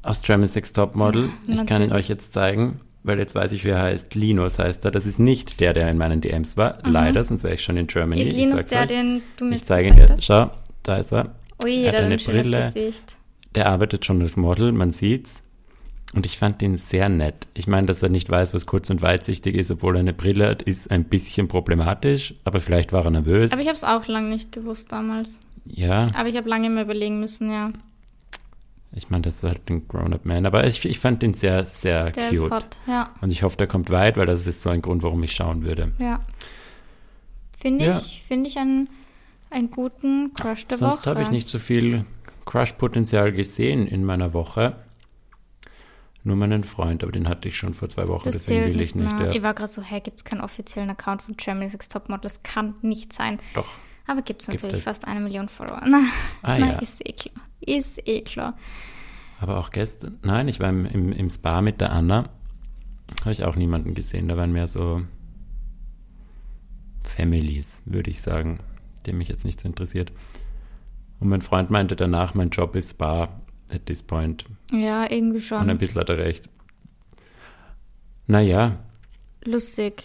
[0.03, 1.31] aus Germany's Next Topmodel.
[1.47, 4.15] Ich kann ihn euch jetzt zeigen, weil jetzt weiß ich, wie er heißt.
[4.15, 4.91] Linus heißt er.
[4.91, 6.79] Das ist nicht der, der in meinen DMs war.
[6.85, 8.23] Leider, sonst wäre ich schon in Germany.
[8.23, 8.29] Mhm.
[8.29, 8.87] Ist Linus der, euch.
[8.89, 10.25] den du mir Ich zeige ihn hast?
[10.25, 10.51] Schau,
[10.83, 11.35] da ist er.
[11.65, 12.67] Ui, Er hat der hat eine ein schönes Brille.
[12.67, 13.17] Gesicht.
[13.55, 15.43] Der arbeitet schon als Model, man sieht's.
[16.15, 17.47] Und ich fand ihn sehr nett.
[17.55, 20.47] Ich meine, dass er nicht weiß, was kurz und weitsichtig ist, obwohl er eine Brille
[20.49, 23.51] hat, ist ein bisschen problematisch, aber vielleicht war er nervös.
[23.53, 25.39] Aber ich habe es auch lange nicht gewusst damals.
[25.67, 27.71] Ja, Aber ich habe lange immer überlegen müssen, ja.
[28.93, 32.11] ich meine, das ist halt ein Grown-Up Man, aber ich, ich fand ihn sehr, sehr
[32.11, 32.39] Der cute.
[32.45, 33.11] ist hot, ja.
[33.21, 35.65] Und ich hoffe, der kommt weit, weil das ist so ein Grund, warum ich schauen
[35.65, 35.93] würde.
[35.99, 36.21] Ja.
[37.59, 37.99] Finde Ja.
[38.05, 38.89] ich, finde ich einen,
[39.51, 41.11] einen guten Crush der Sonst Woche.
[41.11, 42.05] habe ich nicht so viel
[42.45, 44.77] Crush-Potenzial gesehen in meiner Woche.
[46.25, 48.95] Nur meinen Freund, aber den hatte ich schon vor zwei Wochen, Das deswegen will ich
[48.95, 49.27] nicht mehr.
[49.29, 49.33] Ja.
[49.33, 52.23] Ich war gerade so, hey, gibt es keinen offiziellen Account von Germany's Next Topmodel?
[52.23, 53.41] Das kann nicht sein.
[53.55, 53.67] Doch.
[54.07, 55.81] Aber gibt es natürlich fast eine Million Follower.
[55.87, 56.01] Na,
[56.43, 56.79] Ah, na ja.
[56.81, 57.35] ist eh klar.
[57.61, 58.57] Ist eh klar.
[59.41, 62.29] Aber auch gestern, nein, ich war im, im, im Spa mit der Anna,
[63.21, 64.29] habe ich auch niemanden gesehen.
[64.29, 65.03] Da waren mehr so
[67.03, 68.61] Families, würde ich sagen,
[69.07, 70.13] die mich jetzt nicht so interessiert.
[71.21, 73.29] Und mein Freund meinte danach, mein Job ist Spa
[73.73, 74.45] at this point.
[74.73, 75.79] Ja, irgendwie Und ein schon.
[75.79, 76.49] bisschen hat er recht.
[78.27, 78.79] Naja,
[79.45, 80.05] Lustig.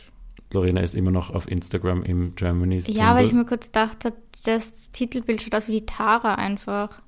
[0.54, 3.44] Lorena ist immer noch auf Instagram im Germany's Ja, weil ich Tumble.
[3.44, 7.02] mir kurz gedacht habe, das Titelbild schaut aus wie die Tara einfach.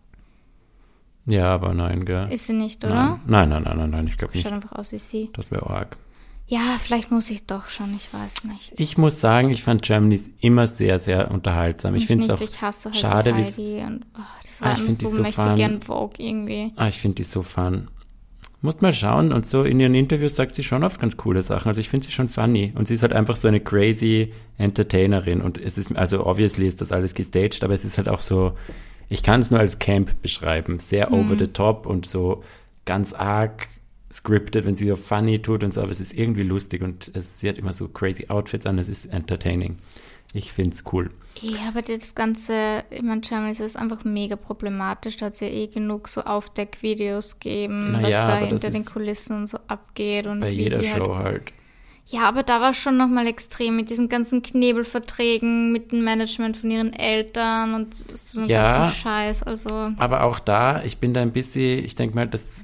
[1.25, 2.27] Ja, aber nein, gell?
[2.31, 3.19] Ist sie nicht, oder?
[3.27, 4.43] Nein, nein, nein, nein, nein, nein ich glaube nicht.
[4.43, 5.29] Schaut einfach aus wie sie.
[5.33, 5.95] Das wäre arg.
[6.47, 8.79] Ja, vielleicht muss ich doch schon, ich weiß nicht.
[8.79, 11.93] Ich muss sagen, ich fand Germany's immer sehr, sehr unterhaltsam.
[11.93, 14.87] Ich finde es auch ich hasse halt schade, und oh, das Ah, war ich immer
[14.87, 15.55] find die so, so möchte fun.
[15.55, 16.73] gern Vogue irgendwie.
[16.75, 17.89] Ah, ich finde die so fun.
[18.61, 21.69] Musst mal schauen und so in ihren Interviews sagt sie schon oft ganz coole Sachen.
[21.69, 22.73] Also ich finde sie schon funny.
[22.75, 25.41] Und sie ist halt einfach so eine crazy Entertainerin.
[25.41, 28.53] Und es ist, also obviously ist das alles gestaged, aber es ist halt auch so,
[29.07, 30.79] ich kann es nur als Camp beschreiben.
[30.79, 32.43] Sehr over the top und so
[32.85, 33.69] ganz arg
[34.11, 37.39] scripted, wenn sie so funny tut und so, aber es ist irgendwie lustig und es,
[37.39, 39.77] sie hat immer so crazy Outfits an, es ist entertaining.
[40.33, 41.09] Ich finde es cool.
[41.41, 45.17] Ja, aber das Ganze, ich meine, Germany ist einfach mega problematisch.
[45.17, 49.37] Da hat es ja eh genug so Aufdeckvideos gegeben, Na was da hinter den Kulissen
[49.37, 50.27] und so abgeht.
[50.27, 51.53] Und Bei jeder die Show Halt, halt.
[52.07, 56.57] ja, aber da war es schon nochmal extrem mit diesen ganzen Knebelverträgen, mit dem Management
[56.57, 58.75] von ihren Eltern und so einem Ja.
[58.77, 59.43] ganzen Scheiß.
[59.43, 62.63] Also, Aber auch da, ich bin da ein bisschen, ich denke mal, das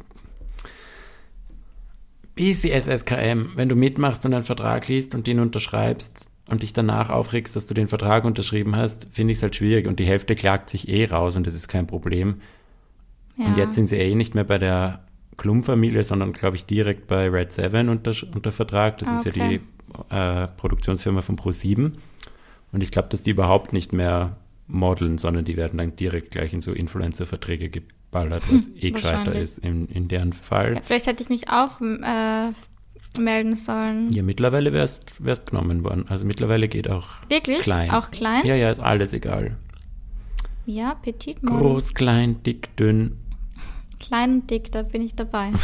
[2.35, 7.09] bisschen SSKM, wenn du mitmachst und einen Vertrag liest und den unterschreibst und dich danach
[7.09, 10.35] aufregst, dass du den Vertrag unterschrieben hast, finde ich es halt schwierig und die Hälfte
[10.35, 12.41] klagt sich eh raus und das ist kein Problem.
[13.37, 13.45] ja.
[13.47, 15.03] Und jetzt sind sie eh nicht mehr bei der
[15.37, 18.97] Klum-Familie, sondern glaube ich direkt bei Red Seven unter, unter Vertrag.
[18.99, 19.59] Das Ah, ist ja okay.
[20.09, 21.91] die äh, Produktionsfirma von Pro7.
[22.71, 26.53] Und ich glaube, dass die überhaupt nicht mehr modeln, sondern die werden dann direkt gleich
[26.53, 30.75] in so Influencer-Verträge geballert, was eh gescheiter ist in, in deren Fall.
[30.75, 32.51] ja, vielleicht hätte ich mich auch äh,
[33.17, 34.11] melden sollen.
[34.11, 36.05] Ja, mittlerweile wärst, wärst genommen worden.
[36.09, 37.59] Also mittlerweile geht auch Wirklich?
[37.59, 37.91] klein.
[37.91, 38.45] Auch klein?
[38.45, 39.57] Ja, ja, ist alles egal.
[40.65, 41.59] Ja, Petit Model.
[41.59, 43.17] Groß, klein, dick, dünn.
[43.99, 45.51] Klein und dick, da bin ich dabei.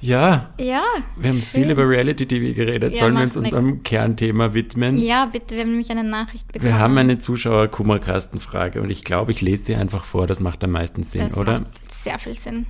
[0.00, 0.82] Ja, ja.
[1.16, 1.70] wir haben viel schön.
[1.70, 2.92] über Reality-TV geredet.
[2.94, 3.82] Ja, Sollen wir uns unserem nix.
[3.82, 4.96] Kernthema widmen?
[4.96, 6.70] Ja, bitte, wir haben nämlich eine Nachricht bekommen.
[6.70, 10.28] Wir haben eine Zuschauer-Kummerkastenfrage und ich glaube, ich lese sie einfach vor.
[10.28, 11.60] Das macht am meisten Sinn, das oder?
[11.60, 12.66] macht sehr viel Sinn.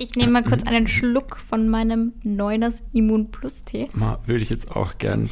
[0.00, 3.88] Ich nehme mal kurz einen Schluck von meinem Neuners Immun Plus Tee.
[4.26, 5.28] Würde ich jetzt auch gern.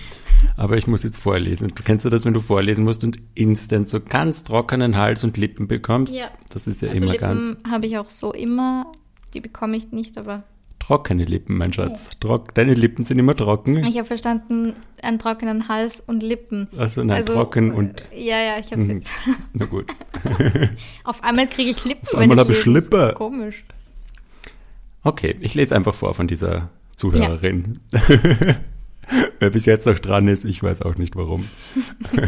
[0.57, 1.68] Aber ich muss jetzt vorlesen.
[1.74, 5.37] Du kennst du das, wenn du vorlesen musst und instant so ganz trockenen Hals und
[5.37, 6.12] Lippen bekommst?
[6.12, 6.26] Ja.
[6.52, 8.90] Das ist ja Also immer ganz Lippen habe ich auch so immer.
[9.35, 10.42] Die bekomme ich nicht, aber
[10.81, 12.11] trockene Lippen, mein Schatz.
[12.20, 13.79] Trock, deine Lippen sind immer trocken.
[13.79, 16.68] ich habe verstanden, einen trockenen Hals und Lippen.
[16.76, 18.96] Also nein, trocken und Ja, ja, ich habe es Mhm.
[18.96, 19.14] jetzt.
[19.52, 19.87] na gut.
[21.05, 22.61] Auf einmal kriege ich Lippen, Auf einmal wenn hab ich.
[22.61, 23.14] Schlippe.
[23.16, 23.62] Komisch.
[25.06, 27.78] Okay, ich lese einfach vor von dieser Zuhörerin.
[29.38, 31.48] Wer bis jetzt noch dran ist, ich weiß auch nicht warum.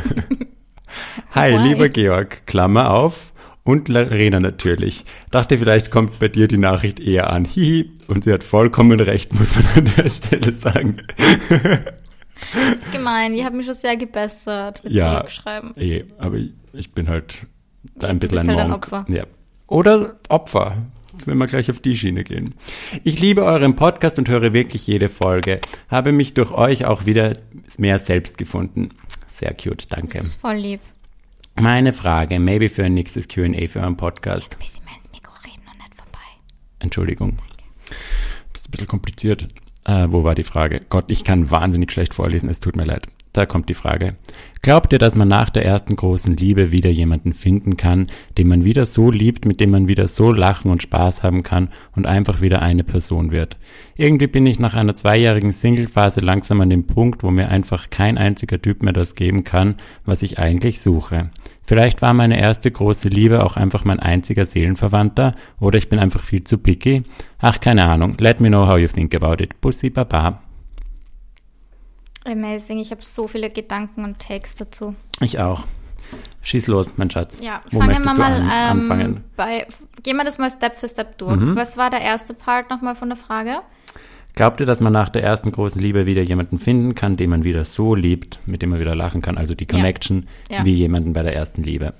[1.32, 1.68] Hi, Why?
[1.68, 3.32] lieber Georg, Klammer auf.
[3.64, 5.04] Und Larena natürlich.
[5.32, 7.44] Dachte, vielleicht kommt bei dir die Nachricht eher an.
[7.44, 7.90] Hihi.
[8.06, 11.02] Und sie hat vollkommen recht, muss man an der Stelle sagen.
[11.50, 13.34] Das ist gemein.
[13.34, 15.16] Ich habe mich schon sehr gebessert mit Ja.
[15.18, 15.76] Zurückschreiben.
[15.76, 17.46] Eh, aber ich, ich bin halt
[17.96, 18.72] da Ja, ein bisschen ein halt ein.
[18.72, 19.04] Opfer.
[19.08, 19.24] Ja.
[19.66, 20.76] Oder Opfer.
[21.18, 22.54] Jetzt werden wir gleich auf die Schiene gehen.
[23.02, 25.60] Ich liebe euren Podcast und höre wirklich jede Folge.
[25.88, 27.36] Habe mich durch euch auch wieder
[27.76, 28.90] mehr selbst gefunden.
[29.26, 30.18] Sehr cute, danke.
[30.18, 30.80] Das ist voll lieb.
[31.56, 34.52] Meine Frage, maybe für ein nächstes Q&A für euren Podcast.
[34.52, 36.20] Ein bisschen mehr ins Mikro reden und nicht vorbei.
[36.78, 37.36] Entschuldigung.
[38.52, 39.48] Das ist ein bisschen kompliziert.
[39.86, 40.82] Äh, wo war die Frage?
[40.88, 43.08] Gott, ich kann wahnsinnig schlecht vorlesen, es tut mir leid.
[43.38, 44.16] Da kommt die Frage.
[44.62, 48.64] Glaubt ihr, dass man nach der ersten großen Liebe wieder jemanden finden kann, den man
[48.64, 52.40] wieder so liebt, mit dem man wieder so lachen und Spaß haben kann und einfach
[52.40, 53.56] wieder eine Person wird?
[53.94, 58.18] Irgendwie bin ich nach einer zweijährigen Single-Phase langsam an dem Punkt, wo mir einfach kein
[58.18, 61.30] einziger Typ mehr das geben kann, was ich eigentlich suche.
[61.64, 66.24] Vielleicht war meine erste große Liebe auch einfach mein einziger Seelenverwandter oder ich bin einfach
[66.24, 67.04] viel zu picky.
[67.38, 68.16] Ach, keine Ahnung.
[68.18, 69.60] Let me know how you think about it.
[69.60, 70.42] Bussi Baba.
[72.28, 72.78] Amazing.
[72.78, 74.94] Ich habe so viele Gedanken und Takes dazu.
[75.20, 75.64] Ich auch.
[76.42, 77.40] Schieß los, mein Schatz.
[77.42, 79.24] Ja, Wo fangen wir mal an, ähm, anfangen?
[79.36, 79.66] bei.
[80.02, 81.36] Gehen wir das mal Step für Step durch.
[81.38, 81.56] Mhm.
[81.56, 83.58] Was war der erste Part nochmal von der Frage?
[84.34, 87.42] Glaubt ihr, dass man nach der ersten großen Liebe wieder jemanden finden kann, den man
[87.44, 90.64] wieder so liebt, mit dem man wieder lachen kann, also die Connection, Ja.
[90.64, 91.94] wie jemanden bei der ersten Liebe?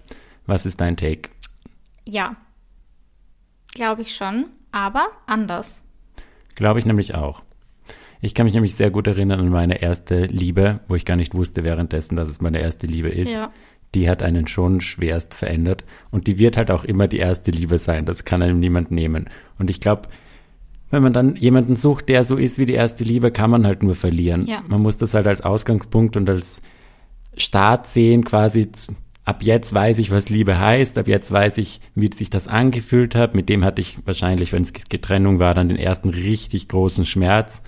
[0.46, 1.30] Was ist dein Take?
[2.06, 2.36] Ja.
[3.74, 4.46] Glaube ich schon.
[4.70, 5.82] Aber anders.
[6.54, 7.42] Glaube ich nämlich auch.
[8.20, 11.34] Ich kann mich nämlich sehr gut erinnern an meine erste Liebe, wo ich gar nicht
[11.34, 13.30] wusste währenddessen, dass es meine erste Liebe ist.
[13.30, 13.50] Ja.
[13.94, 17.78] Die hat einen schon schwerst verändert und die wird halt auch immer die erste Liebe
[17.78, 18.04] sein.
[18.04, 19.28] Das kann einem niemand nehmen.
[19.58, 20.08] Und ich glaube,
[20.90, 23.82] wenn man dann jemanden sucht, der so ist wie die erste Liebe, kann man halt
[23.82, 24.46] nur verlieren.
[24.46, 24.62] Ja.
[24.66, 26.62] Man muss das halt als Ausgangspunkt und als
[27.36, 28.68] Start sehen, quasi.
[29.24, 30.96] Ab jetzt weiß ich, was Liebe heißt.
[30.96, 33.34] Ab jetzt weiß ich, wie sich das angefühlt hat.
[33.34, 37.62] Mit dem hatte ich wahrscheinlich, wenn es Getrennung war, dann den ersten richtig großen Schmerz.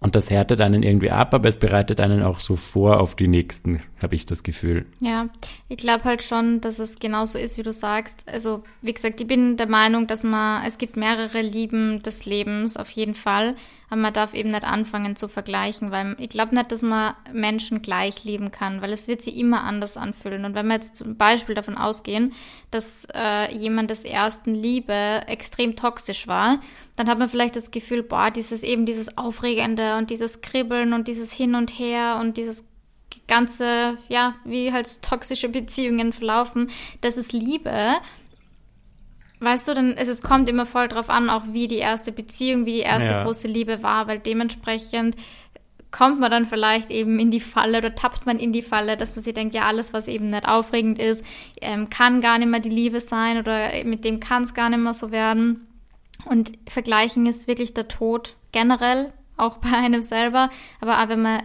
[0.00, 3.28] Und das härtet einen irgendwie ab, aber es bereitet einen auch so vor auf die
[3.28, 4.86] nächsten, habe ich das Gefühl.
[5.00, 5.28] Ja,
[5.68, 8.28] ich glaube halt schon, dass es genauso ist, wie du sagst.
[8.28, 12.76] Also, wie gesagt, ich bin der Meinung, dass man, es gibt mehrere Lieben des Lebens,
[12.76, 13.54] auf jeden Fall.
[13.90, 17.82] Aber man darf eben nicht anfangen zu vergleichen, weil ich glaube nicht, dass man Menschen
[17.82, 20.44] gleich lieben kann, weil es wird sie immer anders anfühlen.
[20.44, 22.32] Und wenn wir jetzt zum Beispiel davon ausgehen,
[22.70, 26.60] dass äh, jemand des ersten Liebe extrem toxisch war,
[26.94, 31.08] dann hat man vielleicht das Gefühl, boah, dieses eben dieses Aufregende und dieses Kribbeln und
[31.08, 32.69] dieses Hin und Her und dieses
[33.28, 36.70] ganze, ja, wie halt toxische Beziehungen verlaufen,
[37.00, 37.94] das ist Liebe.
[39.40, 42.66] Weißt du, dann es, es kommt immer voll drauf an, auch wie die erste Beziehung,
[42.66, 43.24] wie die erste Ja.
[43.24, 45.16] große Liebe war, weil dementsprechend
[45.90, 49.16] kommt man dann vielleicht eben in die Falle oder tappt man in die Falle, dass
[49.16, 51.24] man sich denkt, ja, alles, was eben nicht aufregend ist,
[51.60, 54.78] ähm, kann gar nicht mehr die Liebe sein oder mit dem kann es gar nicht
[54.78, 55.66] mehr so werden.
[56.26, 61.42] Und vergleichen ist wirklich der Tod generell, auch bei einem selber, aber auch wenn man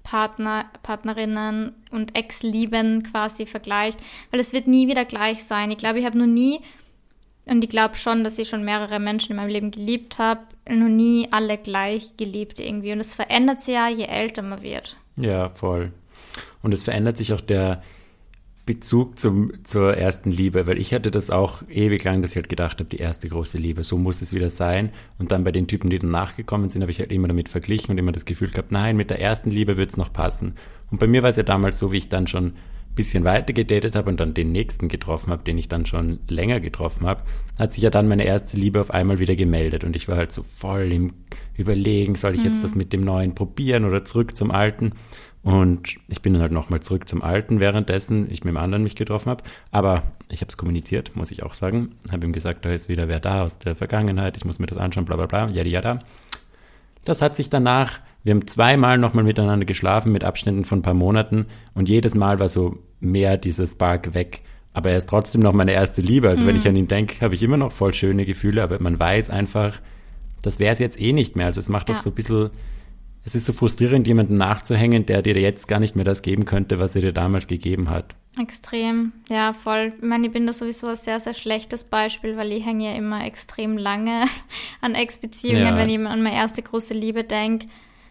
[0.00, 3.98] Ex-Partner, Partnerinnen und Ex-Lieben quasi vergleicht,
[4.30, 5.70] weil es wird nie wieder gleich sein.
[5.70, 6.60] Ich glaube, ich habe noch nie
[7.46, 10.88] und ich glaube schon, dass ich schon mehrere Menschen in meinem Leben geliebt habe, noch
[10.88, 12.92] nie alle gleich geliebt irgendwie.
[12.92, 14.96] Und es verändert sich ja, je älter man wird.
[15.16, 15.92] Ja, voll.
[16.62, 17.82] Und es verändert sich auch der
[18.70, 22.48] Bezug zum, zur ersten Liebe, weil ich hatte das auch ewig lang, dass ich halt
[22.48, 24.90] gedacht habe, die erste große Liebe, so muss es wieder sein.
[25.18, 27.90] Und dann bei den Typen, die dann nachgekommen sind, habe ich halt immer damit verglichen
[27.90, 30.54] und immer das Gefühl gehabt, nein, mit der ersten Liebe wird es noch passen.
[30.92, 32.52] Und bei mir war es ja damals so, wie ich dann schon
[32.94, 36.60] bisschen weiter gedatet habe und dann den nächsten getroffen habe, den ich dann schon länger
[36.60, 37.22] getroffen habe,
[37.58, 40.32] hat sich ja dann meine erste Liebe auf einmal wieder gemeldet und ich war halt
[40.32, 41.14] so voll im
[41.56, 42.62] Überlegen, soll ich jetzt mhm.
[42.62, 44.92] das mit dem Neuen probieren oder zurück zum Alten?
[45.42, 48.94] Und ich bin dann halt nochmal zurück zum Alten, währenddessen ich mit dem anderen mich
[48.94, 49.42] getroffen habe.
[49.70, 51.92] Aber ich habe es kommuniziert, muss ich auch sagen.
[52.12, 54.78] Habe ihm gesagt, da ist wieder wer da aus der Vergangenheit, ich muss mir das
[54.78, 55.98] anschauen, bla bla bla, yada yada.
[57.04, 60.94] Das hat sich danach wir haben zweimal nochmal miteinander geschlafen mit Abständen von ein paar
[60.94, 64.42] Monaten und jedes Mal war so mehr dieses Spark weg.
[64.72, 66.28] Aber er ist trotzdem noch meine erste Liebe.
[66.28, 66.48] Also mhm.
[66.48, 69.30] wenn ich an ihn denke, habe ich immer noch voll schöne Gefühle, aber man weiß
[69.30, 69.80] einfach,
[70.42, 71.46] das wäre es jetzt eh nicht mehr.
[71.46, 72.50] Also es macht doch so ein bisschen,
[73.30, 76.80] es ist so frustrierend, jemanden nachzuhängen, der dir jetzt gar nicht mehr das geben könnte,
[76.80, 78.16] was er dir damals gegeben hat.
[78.40, 79.92] Extrem, ja, voll.
[79.96, 82.96] Ich meine, ich bin da sowieso ein sehr, sehr schlechtes Beispiel, weil ich hänge ja
[82.96, 84.24] immer extrem lange
[84.80, 85.76] an Ex-Beziehungen, ja.
[85.76, 87.68] wenn ich an meine erste große Liebe denke.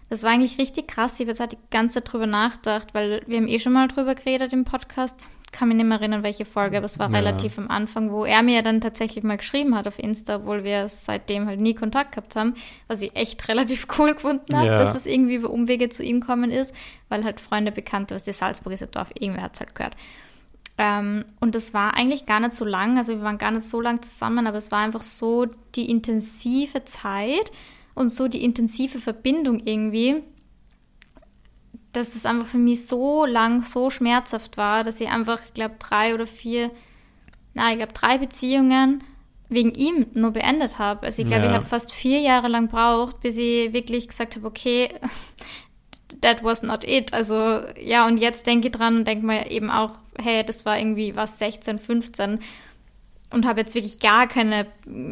[0.10, 1.16] Das war eigentlich richtig krass.
[1.16, 3.90] Ich habe jetzt halt die ganze Zeit drüber nachgedacht, weil wir haben eh schon mal
[3.90, 5.30] drüber geredet im Podcast.
[5.52, 7.18] Kann mich nicht mehr erinnern, welche Folge, aber es war ja.
[7.18, 10.88] relativ am Anfang, wo er mir dann tatsächlich mal geschrieben hat auf Insta, obwohl wir
[10.90, 12.54] seitdem halt nie Kontakt gehabt haben,
[12.88, 14.78] was ich echt relativ cool gefunden habe, ja.
[14.78, 16.74] dass es irgendwie über Umwege zu ihm kommen ist,
[17.10, 19.96] weil halt Freunde, Bekannte, was die Salzburg ist Dorf, irgendwer hat es halt gehört.
[20.78, 23.82] Ähm, und das war eigentlich gar nicht so lang, also wir waren gar nicht so
[23.82, 27.52] lang zusammen, aber es war einfach so die intensive Zeit,
[28.00, 30.24] und so die intensive Verbindung irgendwie,
[31.94, 35.76] dass das einfach für mich so lang, so schmerzhaft war, dass ich einfach, ich glaube,
[35.80, 36.72] drei oder vier,
[37.54, 39.04] na, ich glaube, drei Beziehungen
[39.50, 41.08] wegen ihm nur beendet habe.
[41.08, 41.50] Also ich glaube, ja.
[41.50, 44.90] ich habe fast vier Jahre lang braucht, bis ich wirklich gesagt habe, okay,
[46.22, 47.14] that was not it.
[47.14, 50.78] Also ja, und jetzt denke ich dran und denke mir eben auch, hey, das war
[50.78, 52.40] irgendwie was 16, 15
[53.32, 54.68] und habe jetzt wirklich gar keine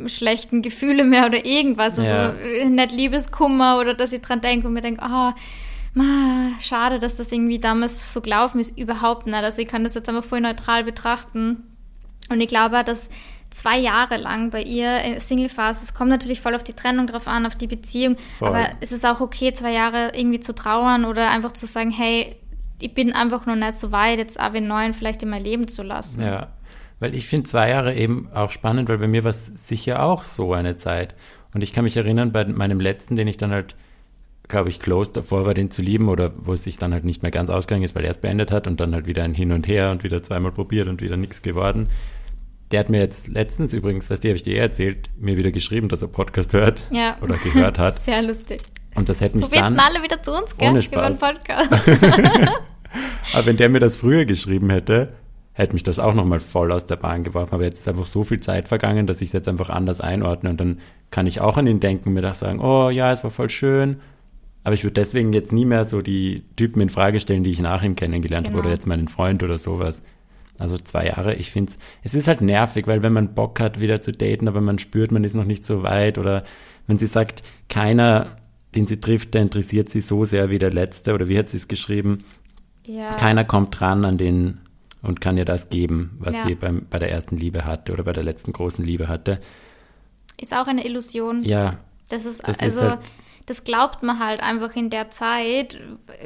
[0.08, 1.98] schlechten Gefühle mehr oder irgendwas.
[1.98, 2.34] Also ja.
[2.34, 5.40] äh, nicht Liebeskummer oder dass ich dran denke und mir denke, ah, oh,
[6.60, 8.78] schade, dass das irgendwie damals so gelaufen ist.
[8.78, 9.36] Überhaupt nicht.
[9.36, 11.64] Also ich kann das jetzt einfach voll neutral betrachten.
[12.30, 13.10] Und ich glaube, dass
[13.50, 17.08] zwei Jahre lang bei ihr äh, Single Phase, es kommt natürlich voll auf die Trennung
[17.08, 18.18] drauf an, auf die Beziehung.
[18.38, 18.50] Voll.
[18.50, 22.36] Aber es ist auch okay, zwei Jahre irgendwie zu trauern oder einfach zu sagen, hey,
[22.80, 25.84] ich bin einfach noch nicht so weit, jetzt aber neuen vielleicht in mein Leben zu
[25.84, 26.22] lassen.
[26.22, 26.50] Ja,
[27.00, 30.24] weil ich finde zwei Jahre eben auch spannend, weil bei mir war es sicher auch
[30.24, 31.16] so eine Zeit.
[31.54, 33.76] Und ich kann mich erinnern, bei meinem letzten, den ich dann halt,
[34.48, 37.22] glaube ich, close davor war, den zu lieben oder wo es sich dann halt nicht
[37.22, 39.52] mehr ganz ausgegangen ist, weil er es beendet hat und dann halt wieder ein Hin
[39.52, 41.90] und Her und wieder zweimal probiert und wieder nichts geworden.
[42.72, 45.52] Der hat mir jetzt letztens übrigens, was die habe ich dir eh erzählt, mir wieder
[45.52, 47.18] geschrieben, dass er Podcast hört ja.
[47.22, 48.00] oder gehört hat.
[48.04, 48.62] Sehr lustig.
[48.96, 50.70] Und das hätte so mich dann alle wieder zu uns, gell?
[50.70, 51.18] Ohne Spaß.
[51.18, 51.72] Über Podcast.
[53.34, 55.14] Aber wenn der mir das früher geschrieben hätte,
[55.54, 57.54] hätte mich das auch nochmal voll aus der Bahn geworfen.
[57.54, 60.50] Aber jetzt ist einfach so viel Zeit vergangen, dass ich es jetzt einfach anders einordne.
[60.50, 60.80] Und dann
[61.12, 63.98] kann ich auch an ihn denken, mir das sagen, oh ja, es war voll schön.
[64.68, 67.62] Aber ich würde deswegen jetzt nie mehr so die Typen in Frage stellen, die ich
[67.62, 68.58] nach ihm kennengelernt genau.
[68.58, 70.04] habe oder jetzt meinen Freund oder sowas.
[70.60, 73.80] Also zwei Jahre, ich finde es, es ist halt nervig, weil wenn man Bock hat,
[73.80, 76.44] wieder zu daten, aber man spürt, man ist noch nicht so weit oder
[76.86, 78.36] wenn sie sagt, keiner,
[78.76, 81.56] den sie trifft, der interessiert sie so sehr wie der Letzte oder wie hat sie
[81.56, 82.26] es geschrieben?
[82.86, 83.14] Ja.
[83.14, 84.58] Keiner kommt dran an den
[85.02, 86.46] und kann ihr das geben, was ja.
[86.46, 89.40] sie beim, bei der ersten Liebe hatte oder bei der letzten großen Liebe hatte.
[90.38, 91.42] Ist auch eine Illusion.
[91.46, 91.78] Ja.
[92.10, 92.80] Das ist das also.
[92.80, 93.00] Ist halt
[93.48, 95.80] das glaubt man halt einfach in der Zeit.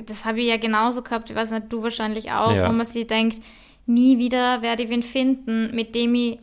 [0.07, 2.67] Das habe ich ja genauso gehabt, ich weiß nicht, du wahrscheinlich auch, ja.
[2.67, 3.41] wo man sich denkt,
[3.85, 6.39] nie wieder werde ich wen finden, mit dem ich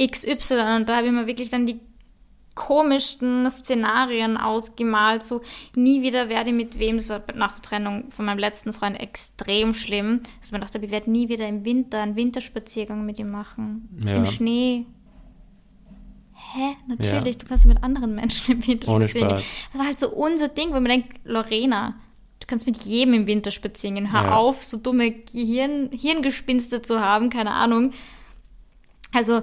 [0.00, 0.76] XY.
[0.76, 1.80] Und da habe ich mir wirklich dann die
[2.54, 5.24] komischsten Szenarien ausgemalt.
[5.24, 5.40] So,
[5.74, 9.00] nie wieder werde ich mit wem, das war nach der Trennung von meinem letzten Freund
[9.00, 13.30] extrem schlimm, dass man dachte, ich werde nie wieder im Winter einen Winterspaziergang mit ihm
[13.30, 13.88] machen.
[14.04, 14.16] Ja.
[14.16, 14.84] Im Schnee.
[16.52, 16.76] Hä?
[16.86, 17.40] Natürlich, ja.
[17.40, 19.40] du kannst mit anderen Menschen im Winter Ohne spazieren.
[19.40, 19.44] Spaß.
[19.72, 21.94] Das war halt so unser Ding, wo man denkt, Lorena,
[22.40, 24.12] du kannst mit jedem im Winter spazieren gehen.
[24.12, 24.34] Hör ja.
[24.34, 27.92] auf, so dumme Gehirn, Hirngespinste zu haben, keine Ahnung.
[29.12, 29.42] Also,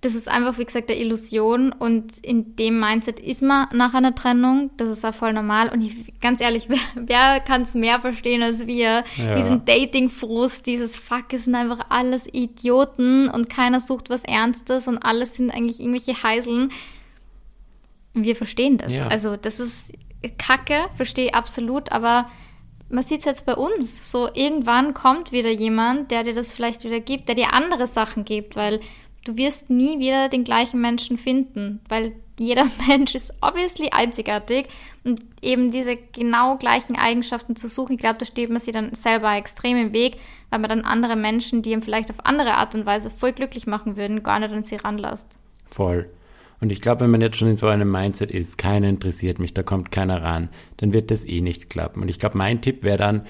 [0.00, 4.14] das ist einfach, wie gesagt, eine Illusion und in dem Mindset ist man nach einer
[4.14, 4.70] Trennung.
[4.76, 5.70] Das ist auch voll normal.
[5.70, 9.02] Und ich, ganz ehrlich, wer, wer kann es mehr verstehen als wir?
[9.16, 9.34] Ja.
[9.34, 14.98] Diesen Dating-Frust, dieses Fuck, es sind einfach alles Idioten und keiner sucht was Ernstes und
[14.98, 16.70] alles sind eigentlich irgendwelche Heiseln.
[18.14, 18.92] Wir verstehen das.
[18.92, 19.08] Ja.
[19.08, 19.92] Also, das ist
[20.38, 22.30] Kacke, verstehe ich absolut, aber
[22.88, 24.10] man sieht es jetzt bei uns.
[24.10, 28.24] So, irgendwann kommt wieder jemand, der dir das vielleicht wieder gibt, der dir andere Sachen
[28.24, 28.80] gibt, weil
[29.28, 34.66] du wirst nie wieder den gleichen Menschen finden, weil jeder Mensch ist obviously einzigartig
[35.04, 38.94] und eben diese genau gleichen Eigenschaften zu suchen, ich glaube, da steht man sich dann
[38.94, 40.16] selber extrem im Weg,
[40.50, 43.66] weil man dann andere Menschen, die ihm vielleicht auf andere Art und Weise voll glücklich
[43.66, 45.38] machen würden, gar nicht an sie ranlässt.
[45.66, 46.08] Voll.
[46.60, 49.54] Und ich glaube, wenn man jetzt schon in so einem Mindset ist, keiner interessiert mich,
[49.54, 52.02] da kommt keiner ran, dann wird das eh nicht klappen.
[52.02, 53.26] Und ich glaube, mein Tipp wäre dann,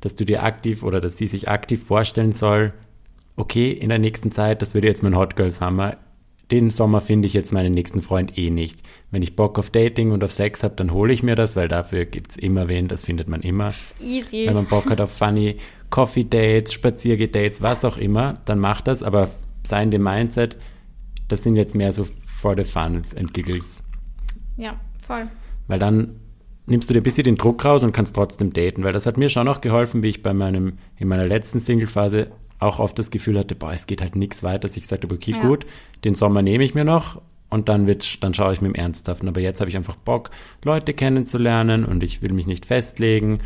[0.00, 2.72] dass du dir aktiv oder dass sie sich aktiv vorstellen soll,
[3.42, 5.96] okay, in der nächsten Zeit, das wird jetzt mein Hot Girl Summer,
[6.52, 8.82] den Sommer finde ich jetzt meinen nächsten Freund eh nicht.
[9.10, 11.66] Wenn ich Bock auf Dating und auf Sex habe, dann hole ich mir das, weil
[11.66, 13.72] dafür gibt's immer wen, das findet man immer.
[13.98, 14.46] Easy.
[14.46, 15.56] Wenn man Bock hat auf funny
[15.90, 19.28] Coffee Dates, Spaziergedates, was auch immer, dann macht das, aber
[19.66, 20.56] sei in dem Mindset,
[21.26, 23.82] das sind jetzt mehr so for the fun and giggles.
[24.56, 25.28] Ja, voll.
[25.66, 26.20] Weil dann
[26.66, 29.16] nimmst du dir ein bisschen den Druck raus und kannst trotzdem daten, weil das hat
[29.16, 32.30] mir schon auch geholfen, wie ich bei meinem, in meiner letzten Single-Phase
[32.62, 35.14] auch oft das Gefühl hatte, boah, es geht halt nichts weiter, dass ich gesagt habe,
[35.14, 35.40] okay, Ja.
[35.40, 35.66] gut,
[36.04, 37.20] den Sommer nehme ich mir noch
[37.50, 39.28] und dann wird's, dann schaue ich mit dem Ernsthaften.
[39.28, 40.30] Aber jetzt habe ich einfach Bock,
[40.64, 43.40] Leute kennenzulernen und ich will mich nicht festlegen.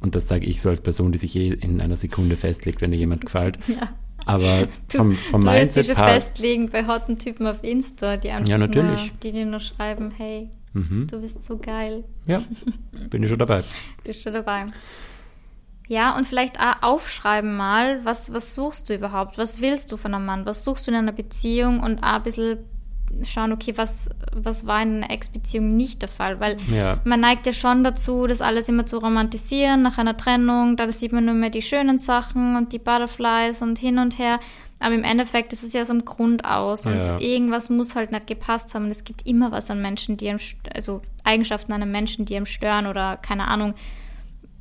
[0.00, 2.90] Und das sage ich so als Person, die sich eh in einer Sekunde festlegt, wenn
[2.90, 3.58] dir jemand gefällt.
[3.68, 3.88] Ja.
[4.26, 7.64] Aber Du, vom, vom du wirst dich Mindset schon her, festlegen bei hotten Typen auf
[7.64, 9.06] Insta, die einfach Ja, natürlich.
[9.06, 11.06] Nur, die dir nur schreiben, hey, Mhm.
[11.08, 12.42] du bist so geil, ja,
[13.08, 13.64] bin ich schon dabei.
[14.04, 14.66] bist du dabei.
[15.90, 19.38] Ja, und vielleicht auch aufschreiben mal, was, was suchst du überhaupt?
[19.38, 20.46] Was willst du von einem Mann?
[20.46, 21.80] Was suchst du in einer Beziehung?
[21.80, 22.58] Und auch ein bisschen
[23.24, 26.38] schauen, okay, was, was war in einer Ex-Beziehung nicht der Fall?
[26.38, 27.00] Weil Ja.
[27.02, 30.76] man neigt ja schon dazu, das alles immer zu romantisieren nach einer Trennung.
[30.76, 34.38] Da sieht man nur mehr die schönen Sachen und die Butterflies und hin und her.
[34.78, 37.18] Aber im Endeffekt ist es ja so im Grund aus und Ja.
[37.18, 38.84] irgendwas muss halt nicht gepasst haben.
[38.84, 40.38] Und es gibt immer was an Menschen, die einem,
[40.72, 43.74] also Eigenschaften an einem Menschen, die einem stören oder keine Ahnung.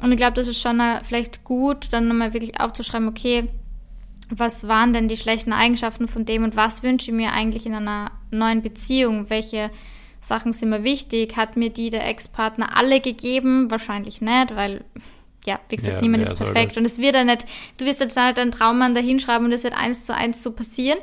[0.02, 3.50] Und ich glaube, das ist schon äh, vielleicht gut, dann nochmal wirklich aufzuschreiben, okay,
[4.30, 7.74] was waren denn die schlechten Eigenschaften von dem und was wünsche ich mir eigentlich in
[7.74, 9.30] einer neuen Beziehung?
[9.30, 9.72] Welche
[10.22, 11.36] Sachen sind mir wichtig?
[11.36, 13.72] Hat mir die der Ex-Partner alle gegeben?
[13.72, 14.84] Wahrscheinlich nicht, weil,
[15.46, 16.78] ja, wie gesagt, Ja, niemand wer ist perfekt.
[16.78, 17.46] Und es wird ja nicht,
[17.78, 20.52] du wirst jetzt nicht einen Traummann da hinschreiben und es wird eins zu eins so
[20.52, 21.00] passieren.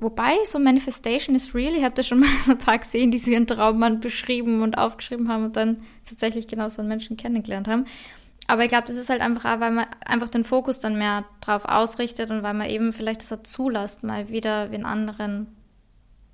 [0.00, 1.74] Wobei, so Manifestation is real.
[1.74, 4.76] Ich habe da schon mal so ein paar gesehen, die so ihren Traummann beschrieben und
[4.76, 7.86] aufgeschrieben haben und dann tatsächlich genau so einen Menschen kennengelernt haben.
[8.48, 11.24] Aber ich glaube, das ist halt einfach auch, weil man einfach den Fokus dann mehr
[11.40, 15.46] drauf ausrichtet und weil man eben vielleicht das auch zulässt, mal wieder den anderen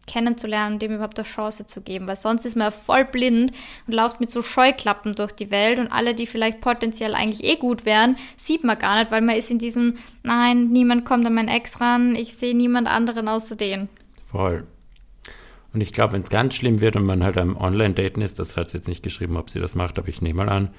[0.07, 2.09] kennenzulernen und dem überhaupt eine Chance zu geben.
[2.09, 3.53] Weil sonst ist man ja voll blind
[3.87, 7.57] und läuft mit so Scheuklappen durch die Welt und alle, die vielleicht potenziell eigentlich eh
[7.57, 11.35] gut wären, sieht man gar nicht, weil man ist in diesem, nein, niemand kommt an
[11.35, 13.89] meinen Ex ran, ich sehe niemand anderen außer den.
[14.25, 14.67] Voll.
[15.75, 18.57] Und ich glaube, wenn es ganz schlimm wird und man halt am Online-Daten ist, das
[18.57, 20.71] hat sie jetzt nicht geschrieben, ob sie das macht, aber ich nehme mal an,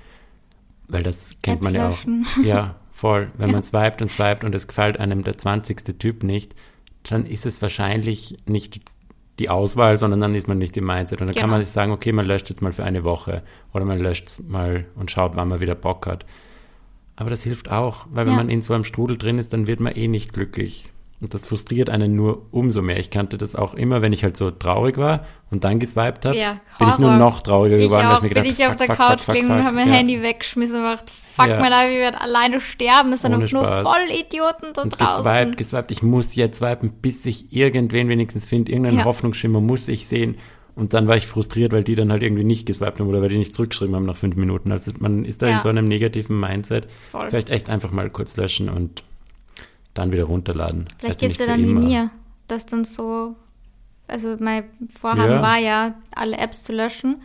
[0.87, 2.25] weil das kennt Apps man ja löschen.
[2.39, 2.43] auch.
[2.43, 3.31] Ja, voll.
[3.37, 3.53] Wenn Ja.
[3.53, 5.99] man swiped und swiped und es gefällt einem der 20.
[5.99, 6.55] Typ nicht,
[7.03, 8.81] dann ist es wahrscheinlich nicht
[9.37, 11.21] die Auswahl, sondern dann ist man nicht im Mindset.
[11.21, 11.53] Und dann kann Genau.
[11.57, 14.43] man sich sagen, okay, man löscht jetzt mal für eine Woche oder man löscht es
[14.43, 16.25] mal und schaut, wann man wieder Bock hat.
[17.15, 18.37] Aber das hilft auch, weil wenn Ja.
[18.37, 20.91] man in so einem Strudel drin ist, dann wird man eh nicht glücklich.
[21.21, 22.97] Und das frustriert einen nur umso mehr.
[22.97, 26.37] Ich kannte das auch immer, wenn ich halt so traurig war und dann geswiped habe,
[26.37, 28.63] Ja, bin ich nur noch trauriger Ich geworden, weil auch, ich mir bin gedacht ich
[28.65, 29.93] fuck, auf der fuck, Couch fuck, gelegen und habe mein Ja.
[29.95, 31.59] Handy weggeschmissen und gedacht, fuck Ja.
[31.59, 33.11] mal, ich werde alleine sterben.
[33.11, 33.65] Es sind nur.
[33.83, 35.23] Vollidioten da Und draußen.
[35.23, 35.91] geswiped, geswiped.
[35.91, 38.71] Ich muss jetzt swipen, bis ich irgendwen wenigstens finde.
[38.71, 39.03] Irgendeinen Ja.
[39.05, 40.37] Hoffnungsschimmer muss ich sehen.
[40.75, 43.27] Und dann war ich frustriert, weil die dann halt irgendwie nicht geswiped haben oder weil
[43.27, 44.71] die nicht zurückgeschrieben haben nach fünf Minuten.
[44.71, 45.59] Also man ist da in Ja.
[45.59, 46.87] so einem negativen Mindset.
[47.11, 47.29] Voll.
[47.29, 49.03] Vielleicht echt einfach mal kurz löschen und
[49.99, 50.85] dann wieder runterladen.
[50.97, 52.09] Vielleicht ja geht's dir nicht dann wie mir,
[52.47, 53.35] dass dann so,
[54.07, 54.63] also mein
[54.99, 55.41] Vorhaben Ja.
[55.41, 57.21] war ja, alle Apps zu löschen.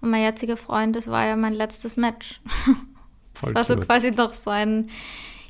[0.00, 2.40] Und mein jetziger Freund, das war ja mein letztes Match.
[3.34, 3.86] Voll das war so cute.
[3.86, 4.90] quasi noch so ein,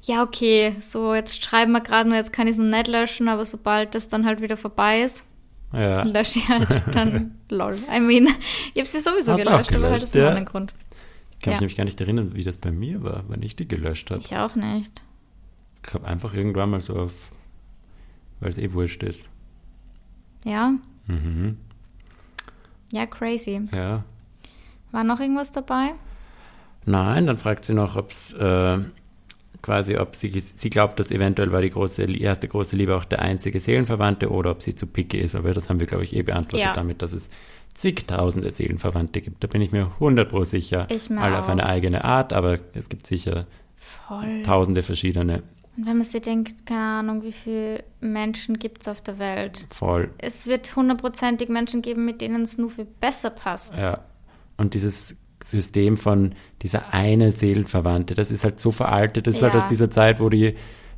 [0.03, 3.45] ja okay, so jetzt schreiben wir gerade nur, jetzt kann ich es nicht löschen, aber
[3.45, 5.25] sobald das dann halt wieder vorbei ist,
[5.73, 6.03] Ja.
[6.03, 7.77] lösche ich halt dann lol.
[7.95, 8.29] I mean,
[8.75, 10.29] ich habe sie sowieso Hast du auch gelöscht, aber halt gelöscht, aus einem ja?
[10.31, 10.75] anderen Grund.
[11.33, 11.57] Ich kann Ja.
[11.57, 14.21] mich nämlich gar nicht erinnern, wie das bei mir war, wann ich die gelöscht habe.
[14.21, 15.03] Ich auch nicht.
[15.87, 17.33] Ich habe einfach irgendwann mal so auf,
[18.41, 19.29] weil es eh wurscht ist.
[20.45, 20.73] Ja,
[21.09, 21.57] Mhm.
[22.93, 23.61] ja, crazy.
[23.73, 24.05] Ja.
[24.93, 25.95] War noch irgendwas dabei?
[26.85, 28.79] Nein, dann fragt sie noch, ob es äh,
[29.63, 33.23] quasi, ob sie, sie glaubt, dass eventuell war die große, erste große Liebe auch der
[33.23, 35.35] einzige Seelenverwandte oder ob sie zu picky ist.
[35.35, 36.75] Aber das haben wir, glaube ich, eh beantwortet Ja.
[36.75, 37.29] damit, dass es
[37.75, 39.43] zigtausende Seelenverwandte gibt.
[39.45, 40.87] Da bin ich mir 100 pro sicher.
[40.91, 41.51] Ich mir Alle auf auch.
[41.51, 44.43] eine eigene Art, aber es gibt sicher Voll.
[44.43, 45.43] tausende verschiedene.
[45.77, 49.67] Und wenn man sich denkt, keine Ahnung, wie viele Menschen gibt es auf der Welt.
[49.69, 50.11] Voll.
[50.19, 53.79] Es wird hundertprozentig Menschen geben, mit denen es nur viel besser passt.
[53.79, 54.01] Ja.
[54.57, 55.15] Und dieses
[55.45, 59.27] System von dieser eine Seelenverwandte, das ist halt so veraltet.
[59.27, 59.61] Das ist halt Ja.
[59.63, 60.57] aus dieser Zeit, wo die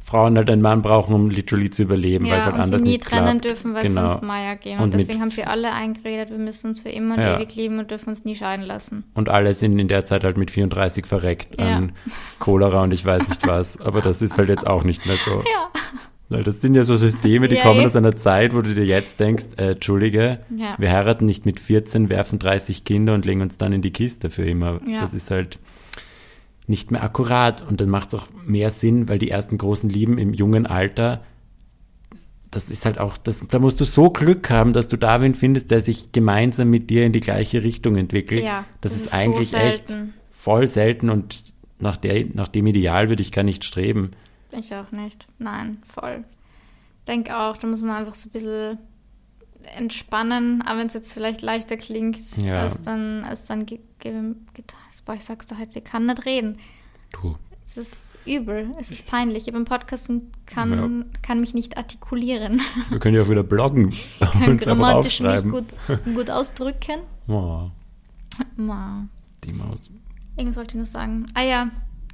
[0.08, 2.64] Frauen halt einen Mann brauchen, um literally zu überleben, weil es Ja, halt und sie
[2.64, 3.44] anders nie nicht trennen klappt.
[3.44, 4.08] dürfen, weil genau.
[4.08, 4.78] sonst Meier gehen.
[4.78, 7.36] Und Und, deswegen haben sie alle eingeredet, wir müssen uns für immer und Ja.
[7.36, 9.04] ewig lieben und dürfen uns nie scheiden lassen.
[9.14, 11.76] Und alle sind in der Zeit halt mit 34 verreckt Ja.
[11.76, 11.92] an
[12.38, 13.78] Cholera und ich weiß nicht was.
[13.80, 15.30] Aber das ist halt jetzt auch nicht mehr so.
[15.40, 15.66] Ja.
[16.30, 17.86] Weil das sind ja so Systeme, die Ja, kommen eh.
[17.86, 20.74] aus einer Zeit, wo du dir jetzt denkst, äh, Entschuldige, Ja.
[20.78, 24.28] wir heiraten nicht mit 14, werfen 30 Kinder und legen uns dann in die Kiste
[24.28, 24.78] für immer.
[24.86, 25.00] Ja.
[25.00, 25.58] Das ist halt
[26.68, 30.18] nicht mehr akkurat und dann macht es auch mehr Sinn, weil die ersten großen Lieben
[30.18, 31.22] im jungen Alter,
[32.50, 35.34] das ist halt auch, das, da musst du so Glück haben, dass du da wen
[35.34, 38.42] findest, der sich gemeinsam mit dir in die gleiche Richtung entwickelt.
[38.42, 40.14] Ja, das, das ist ist so eigentlich echt selten.
[40.30, 41.44] voll selten und
[41.78, 44.10] nach, der, nach dem Ideal würde ich gar nicht streben.
[44.52, 45.26] Ich auch nicht.
[45.38, 46.24] Nein, voll.
[47.06, 48.78] Denke auch, da muss man einfach so ein bisschen
[49.76, 52.62] entspannen, aber wenn es jetzt vielleicht leichter klingt, Ja.
[52.62, 54.34] als dann, als dann ge ge.
[55.04, 56.58] Boah, ich sag's dir heute, ich kann nicht reden.
[57.12, 57.36] Du.
[57.64, 59.40] Es ist übel, es ist peinlich.
[59.46, 62.62] Ich bin im Podcast und kann, kann mich nicht artikulieren.
[62.88, 63.90] Wir können ja auch wieder bloggen
[64.20, 65.66] kann uns einfach grammatisch mich gut,
[66.14, 67.00] gut ausdrücken.
[67.30, 67.70] Oh,
[68.56, 69.06] Ma.
[69.44, 69.90] die Maus.
[70.36, 71.26] Irgendwas wollte ich noch sagen.
[71.34, 71.68] Ah ja,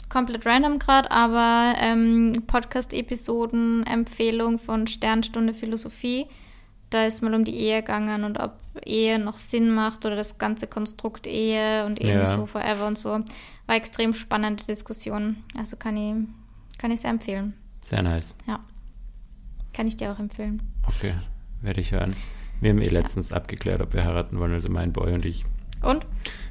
[0.08, 6.26] komplett random gerade, aber ähm, Podcast-Episoden-Empfehlung von Sternstunde Philosophie.
[6.94, 8.52] Da ist mal um die Ehe gegangen und ob
[8.86, 12.26] Ehe noch Sinn macht oder das ganze Konstrukt Ehe und eben Ja.
[12.28, 13.08] so forever und so.
[13.08, 15.38] War extrem spannende Diskussion.
[15.58, 16.14] Also kann ich,
[16.78, 17.54] kann ich sehr empfehlen.
[17.80, 18.36] Sehr nice.
[18.46, 18.60] Ja.
[19.72, 20.62] Kann ich dir auch empfehlen.
[20.86, 21.14] Okay,
[21.62, 22.14] werde ich hören.
[22.60, 25.44] Wir haben eh letztens abgeklärt, ob wir heiraten wollen, also mein Boy und ich.
[25.82, 26.06] Und?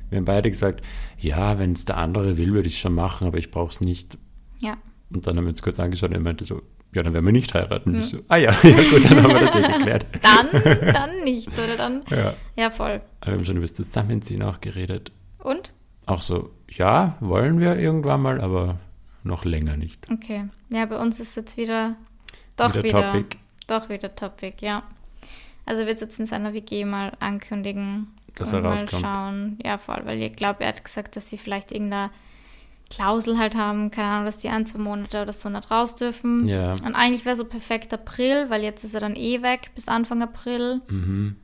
[0.10, 0.84] Wir haben beide gesagt,
[1.18, 3.80] ja, wenn es der andere will, würde ich es schon machen, aber ich brauche es
[3.80, 4.18] nicht.
[4.60, 4.76] Ja.
[5.10, 6.62] Und dann haben wir uns kurz angeschaut und er meinte so,
[6.94, 7.96] ja, dann werden wir nicht heiraten.
[7.96, 10.06] Ich so, ah ja, ja gut, dann haben wir das eh geklärt.
[10.22, 10.48] Dann,
[10.94, 12.04] dann nicht, oder dann?
[12.10, 12.34] Ja.
[12.56, 13.02] Ja, voll.
[13.22, 15.12] Aber wir haben schon über das Zusammenziehen auch geredet.
[15.40, 15.74] Und?
[16.06, 18.78] Auch so, ja, wollen wir irgendwann mal, aber
[19.24, 20.06] noch länger nicht.
[20.12, 20.46] Okay.
[20.70, 21.96] Ja, bei uns ist jetzt wieder
[22.56, 23.38] doch Wieder wieder, Topic.
[23.68, 24.84] doch wieder Topic, ja.
[25.66, 29.02] Also wird jetzt in seiner WG mal ankündigen Dass und er mal rauskommt.
[29.02, 29.60] schauen.
[29.64, 32.12] Ja, voll, weil ich glaube, er hat gesagt, dass sie vielleicht irgendeine
[32.96, 36.48] Klausel halt haben, keine Ahnung, dass die ein, zwei Monate oder so nicht raus dürfen.
[36.48, 36.74] Ja.
[36.74, 40.22] Und eigentlich wäre so perfekt April, weil jetzt ist er dann eh weg bis Anfang
[40.22, 40.82] April.
[40.90, 41.36] Mhm.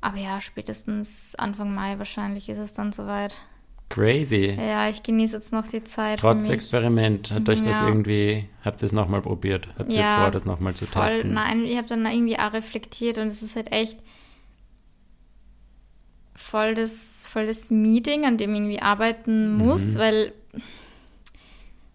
[0.00, 3.34] Aber ja, spätestens Anfang Mai wahrscheinlich ist es dann soweit.
[3.90, 4.54] Crazy.
[4.58, 6.20] Ja, ich genieße jetzt noch die Zeit.
[6.20, 6.48] Trotz.
[6.50, 7.88] Experiment, hat euch das Ja.
[7.88, 9.66] irgendwie, habt ihr es nochmal probiert?
[9.78, 11.32] Habt ihr Ja, vor, das nochmal zu Voll, testen?
[11.32, 13.98] nein, ich habe dann irgendwie auch reflektiert und es ist halt echt
[16.34, 19.98] voll das, voll das Meeting, an dem ich irgendwie arbeiten muss, Mhm.
[19.98, 20.32] weil,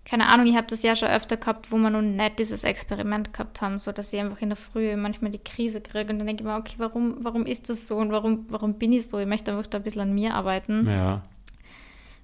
[0.05, 3.31] keine Ahnung, ich habe das ja schon öfter gehabt, wo wir nun nicht dieses Experiment
[3.31, 6.27] gehabt haben, so dass ich einfach in der Früh manchmal die Krise kriege und dann
[6.27, 9.17] denke ich mir, okay, warum, warum ist das so und warum, warum bin ich so?
[9.19, 10.89] Ich möchte einfach da ein bisschen an mir arbeiten.
[10.89, 11.21] Ja.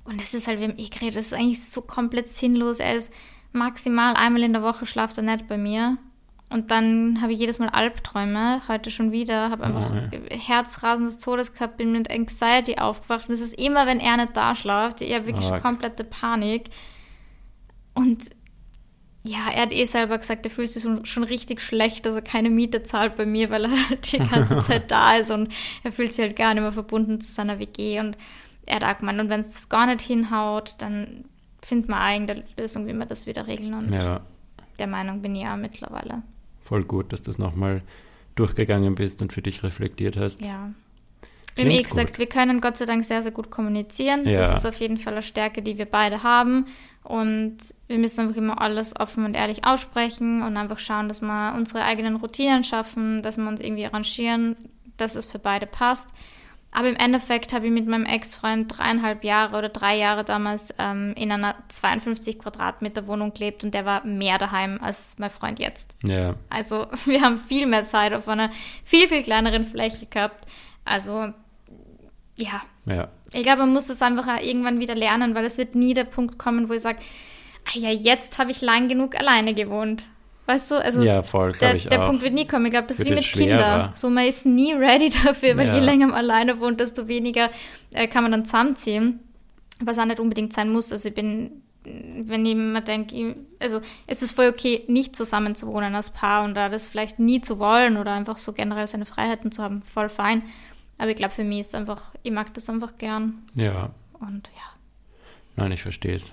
[0.04, 2.80] Und das ist halt, wir haben eh geredet, das ist eigentlich so komplett sinnlos.
[2.80, 3.14] Er ist
[3.54, 5.98] maximal einmal in der Woche schlaft er nicht bei mir.
[6.50, 11.20] Und dann habe ich jedes Mal Albträume, heute schon wieder, habe einfach Oh, Herzrasen des
[11.20, 13.30] Todes gehabt, bin mit Anxiety aufgewacht.
[13.30, 15.02] Und das ist immer, wenn er nicht da schlaft.
[15.02, 15.62] Ich habe wirklich Arg.
[15.62, 16.72] komplette Panik.
[18.00, 18.30] Und
[19.24, 22.22] ja, er hat eh selber gesagt, er fühlt sich schon, schon richtig schlecht, dass er
[22.22, 25.52] keine Miete zahlt bei mir, weil er halt die ganze Zeit da ist und
[25.84, 28.00] er fühlt sich halt gar nicht mehr verbunden zu seiner WG.
[28.00, 28.18] Und
[28.66, 31.26] er hat auch gemeint, und wenn es gar nicht hinhaut, dann
[31.62, 33.74] findet man eigene Lösung, wie wir das wieder regeln.
[33.74, 34.22] Und Ja,
[34.80, 36.24] der Meinung bin ich ja mittlerweile.
[36.62, 37.82] voll gut, dass du es nochmal
[38.36, 40.40] durchgegangen bist und für dich reflektiert hast.
[40.42, 40.72] Ja.
[41.56, 42.20] Wir haben eh gesagt, gut.
[42.20, 44.26] wir können Gott sei Dank sehr, sehr gut kommunizieren.
[44.26, 44.34] Ja.
[44.34, 46.68] Das ist auf jeden Fall eine Stärke, die wir beide haben.
[47.04, 51.54] Und wir müssen einfach immer alles offen und ehrlich aussprechen und einfach schauen, dass wir
[51.56, 54.56] unsere eigenen Routinen schaffen, dass wir uns irgendwie arrangieren,
[54.98, 56.10] dass es für beide passt.
[56.72, 61.14] Aber im Endeffekt habe ich mit meinem Ex-Freund dreieinhalb Jahre oder drei Jahre damals ähm,
[61.18, 65.98] in einer 52 Quadratmeter Wohnung gelebt und der war mehr daheim als mein Freund jetzt.
[66.04, 68.52] Ja, Also wir haben viel mehr Zeit auf einer
[68.84, 70.46] viel, viel kleineren Fläche gehabt.
[70.86, 71.34] Also
[72.38, 75.94] ja, ja, ich glaube, man muss es einfach irgendwann wieder lernen, weil es wird nie
[75.94, 77.00] der Punkt kommen, wo ich sage,
[77.66, 80.04] ah ja, jetzt habe ich lang genug alleine gewohnt.
[80.46, 82.00] Weißt du, also ja, voll, der, der.
[82.08, 82.66] Punkt wird nie kommen.
[82.66, 83.24] Ich glaube, das ist wie mit.
[83.24, 83.92] Kindern.
[83.94, 85.76] So, man ist nie ready dafür, weil Ja.
[85.76, 87.52] je länger man alleine wohnt, desto weniger
[87.94, 89.20] äh, kann man dann zusammenziehen.
[89.80, 90.92] Was auch nicht unbedingt sein muss.
[90.92, 93.14] Also ich bin wenn jemand denkt,
[93.60, 97.20] also es ist voll okay, nicht zusammen zu wohnen als Paar und da das vielleicht
[97.20, 100.44] nie zu wollen oder einfach so generell seine Freiheiten zu haben, voll fein.
[101.00, 104.62] Aber ich glaube, für mich ist einfach, ich mag das einfach gern Ja, und ja.
[105.56, 106.32] nein, ich verstehe es.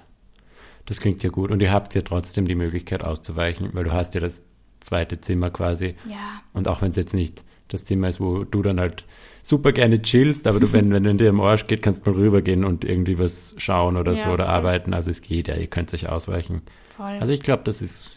[0.85, 1.51] Das klingt ja gut.
[1.51, 4.43] Und ihr habt ja trotzdem die Möglichkeit auszuweichen, weil du hast ja das
[4.81, 5.97] zweite Zimmer quasi.
[6.09, 9.05] Ja, Und auch wenn es jetzt nicht das Zimmer ist, wo du dann halt
[9.43, 12.65] super gerne chillst, aber du, wenn, wenn dir im Arsch geht, kannst du mal rübergehen
[12.65, 14.55] und irgendwie was schauen oder Ja, so oder voll.
[14.55, 14.95] arbeiten.
[14.95, 16.63] Also es geht ja, ihr könnt euch ausweichen.
[16.97, 17.17] voll.
[17.21, 18.16] Also ich glaube, das ist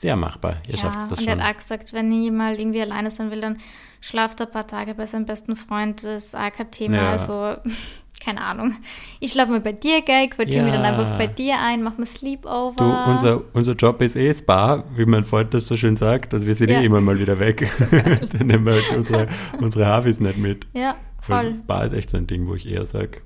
[0.00, 0.58] sehr machbar.
[0.68, 1.38] Ihr schafft es das und schon.
[1.40, 3.58] er hat auch gesagt, wenn ich mal irgendwie alleine sein will, dann
[4.00, 6.04] schlaft er ein paar Tage bei seinem besten Freund.
[6.04, 6.96] Das ist auch kein Thema.
[6.98, 7.10] Ja.
[7.10, 7.56] Also,
[8.24, 8.76] keine Ahnung.
[9.18, 10.28] Ich schlafe mal bei dir, gell?
[10.28, 10.90] Quatsche mich dann Ja.
[10.90, 12.76] einfach bei dir ein, mach mal Sleepover.
[12.76, 16.32] Du, unser, unser Job ist eh Spa, wie mein Freund das so schön sagt.
[16.32, 16.80] Also wir sind Ja.
[16.80, 17.68] eh immer mal wieder weg.
[18.38, 19.26] Dann nehmen wir halt unsere,
[19.60, 20.66] unsere Havis nicht mit.
[20.74, 20.94] Ja,
[21.26, 21.54] Weil voll.
[21.58, 23.20] Spa ist echt so ein Ding, wo ich eher sage,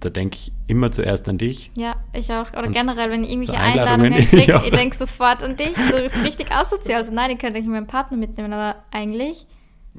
[0.00, 1.70] da denke ich immer zuerst an dich.
[1.76, 2.52] Ja, ich auch.
[2.52, 4.62] Oder Und generell, wenn ich irgendwelche Einladungen, Einladungen kriege, ja.
[4.64, 5.74] ich denke sofort an dich.
[5.76, 6.98] So ist richtig asozial.
[6.98, 9.46] Also nein, ich könnte ich meinen Partner mitnehmen, aber eigentlich,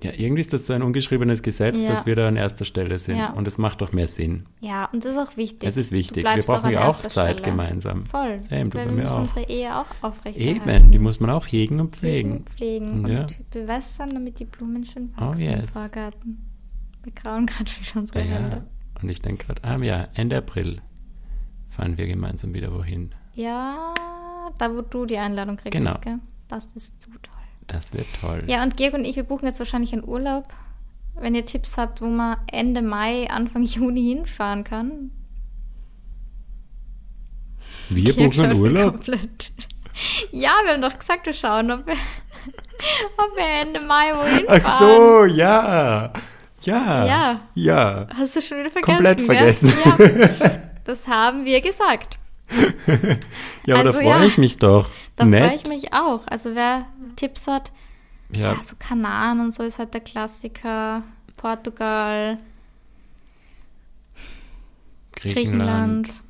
[0.04, 1.90] Ja, irgendwie ist das so ein ungeschriebenes Gesetz, Ja.
[1.90, 3.18] dass wir da an erster Stelle sind.
[3.18, 3.32] Ja.
[3.32, 4.44] Und es macht doch mehr Sinn.
[4.60, 5.68] ja, und das ist auch wichtig.
[5.68, 6.24] Es ist wichtig.
[6.24, 7.42] Wir brauchen ja auch Zeit Stelle.
[7.42, 8.06] gemeinsam.
[8.06, 8.40] Voll.
[8.48, 9.22] Same, du Weil bei wir müssen auch.
[9.22, 10.70] unsere Ehe auch aufrechterhalten.
[10.70, 12.46] Eben, die muss man auch hegen und pflegen.
[12.46, 13.22] Pflegen Ja.
[13.22, 15.70] und bewässern, damit die Blumen schön Oh, wachsen im yes.
[15.72, 16.44] Vorgarten.
[17.04, 18.66] Wir grauen gerade schon unsere Ja, Hände.
[19.02, 20.82] Und ich denke gerade, ah ja, Ende April
[21.70, 23.14] fahren wir gemeinsam wieder wohin.
[23.36, 23.93] Ja,
[24.58, 25.98] da wo du die Einladung kriegst, Genau.
[26.02, 26.20] gell?
[26.48, 27.34] Das ist zu toll.
[27.68, 28.43] Das wird toll.
[28.48, 30.48] Ja, und Georg und ich, wir buchen jetzt wahrscheinlich einen Urlaub.
[31.16, 35.12] Wenn ihr Tipps habt, wo man Ende Mai, Anfang Juni hinfahren kann.
[37.89, 38.93] wir Georg buchen einen Urlaub.
[38.95, 39.52] komplett-
[40.32, 41.93] Ja, wir haben doch gesagt, wir schauen, ob wir,
[43.18, 44.62] ob wir Ende Mai wohin fahren.
[44.64, 46.14] Ach so, ja.
[46.68, 47.05] Ja.
[47.05, 47.39] Ja.
[47.55, 48.07] Ja.
[48.15, 48.95] Hast du schon wieder vergessen?
[48.95, 49.74] Komplett vergessen.
[49.86, 52.20] Ja, das haben wir gesagt.
[53.65, 54.24] Ja, aber Also, da freue ja.
[54.26, 54.89] ich mich doch.
[55.15, 56.28] Da freue ich mich auch.
[56.28, 57.72] Also wer Tipps hat,
[58.32, 61.03] Ja, ja, so Kanaren und so ist halt der Klassiker.
[61.38, 62.38] Portugal,
[65.15, 66.07] Griechenland.
[66.07, 66.24] Griechenland.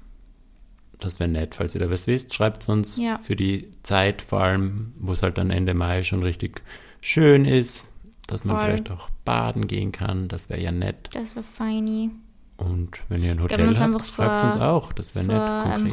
[0.99, 2.33] Das wäre nett, falls ihr da was wisst.
[2.33, 3.19] Schreibt uns Ja.
[3.19, 6.61] für die Zeit, vor allem, wo es halt dann Ende Mai schon richtig
[7.01, 7.91] schön ist,
[8.27, 8.65] dass man Voll.
[8.65, 10.27] vielleicht auch baden gehen kann.
[10.27, 11.09] Das wäre ja nett.
[11.13, 12.09] Das war feini.
[12.57, 14.91] Und wenn ihr ein Hotel habt, einfach so schreibt uns auch.
[14.93, 15.41] Das wäre So nett.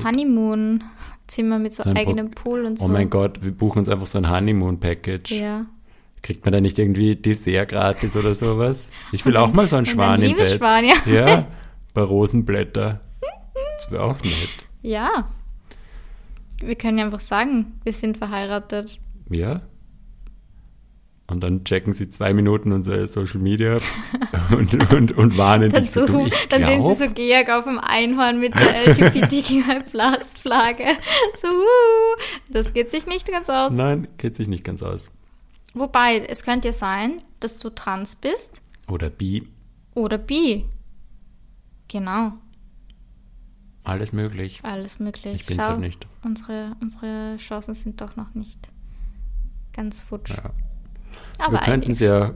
[0.01, 0.05] ein.
[0.05, 2.87] Honeymoon-Zimmer mit so, So ein Pro- eigenem Pool und so.
[2.87, 5.33] Oh mein Gott, wir buchen uns einfach so ein Honeymoon-Package.
[5.33, 5.67] Ja.
[6.23, 8.87] Kriegt man da nicht irgendwie Dessert gratis oder sowas?
[9.13, 10.39] Ich will auch mal so ein Schwan im Bett.
[10.39, 10.95] Liebesschwan, ja.
[11.07, 11.47] Ja,
[11.93, 13.01] bei Rosenblätter.
[13.77, 14.49] Das wäre auch nett.
[14.81, 15.29] Ja.
[16.61, 18.99] Wir können ja einfach sagen, wir sind verheiratet.
[19.29, 19.61] Ja.
[21.35, 23.79] Und dann checken sie zwei Minuten unser Social Media
[24.57, 27.51] und, und, und warnen Dann, dich so, du, ich dann sehen sie glaub, so Georg
[27.51, 30.85] auf dem Einhorn mit der LGBTQI-Flagge.
[31.37, 32.17] So, uh,
[32.51, 33.73] das geht sich nicht ganz aus.
[33.73, 35.11] Nein, geht sich nicht ganz aus.
[35.75, 39.49] Wobei, es könnte ja sein, dass du trans bist Oder bi,
[39.95, 40.67] oder bi.
[41.89, 42.35] Genau,
[43.83, 44.61] alles möglich.
[44.63, 45.35] alles möglich.
[45.35, 46.07] Ich bin's Schau, halt nicht.
[46.23, 48.69] Unsere, unsere Chancen sind doch noch nicht
[49.73, 50.31] ganz futsch.
[50.31, 50.53] Ja.
[51.39, 52.35] Aber wir könnten es ja,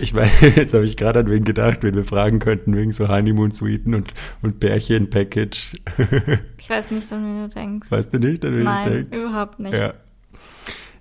[0.00, 3.08] ich weiß, jetzt habe ich gerade an wen gedacht, wenn wir fragen könnten wegen so
[3.08, 4.12] Honeymoon-Suiten und,
[4.42, 5.76] und Bärchen-Package.
[6.58, 7.90] ich weiß nicht, an wen du denkst.
[7.90, 9.18] weißt du nicht, an wen ich Nein, denke?
[9.18, 9.74] überhaupt nicht.
[9.74, 9.94] Ja.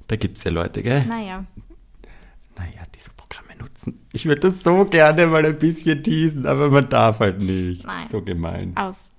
[0.07, 1.03] Da gibt es ja Leute, gell?
[1.05, 1.45] Naja,
[2.57, 3.99] Naja, diese Programme nutzen.
[4.13, 7.85] Ich würde das so gerne mal ein bisschen teasen, aber man darf halt nicht.
[7.85, 8.07] Nein.
[8.11, 8.71] So gemein.
[8.75, 9.11] aus.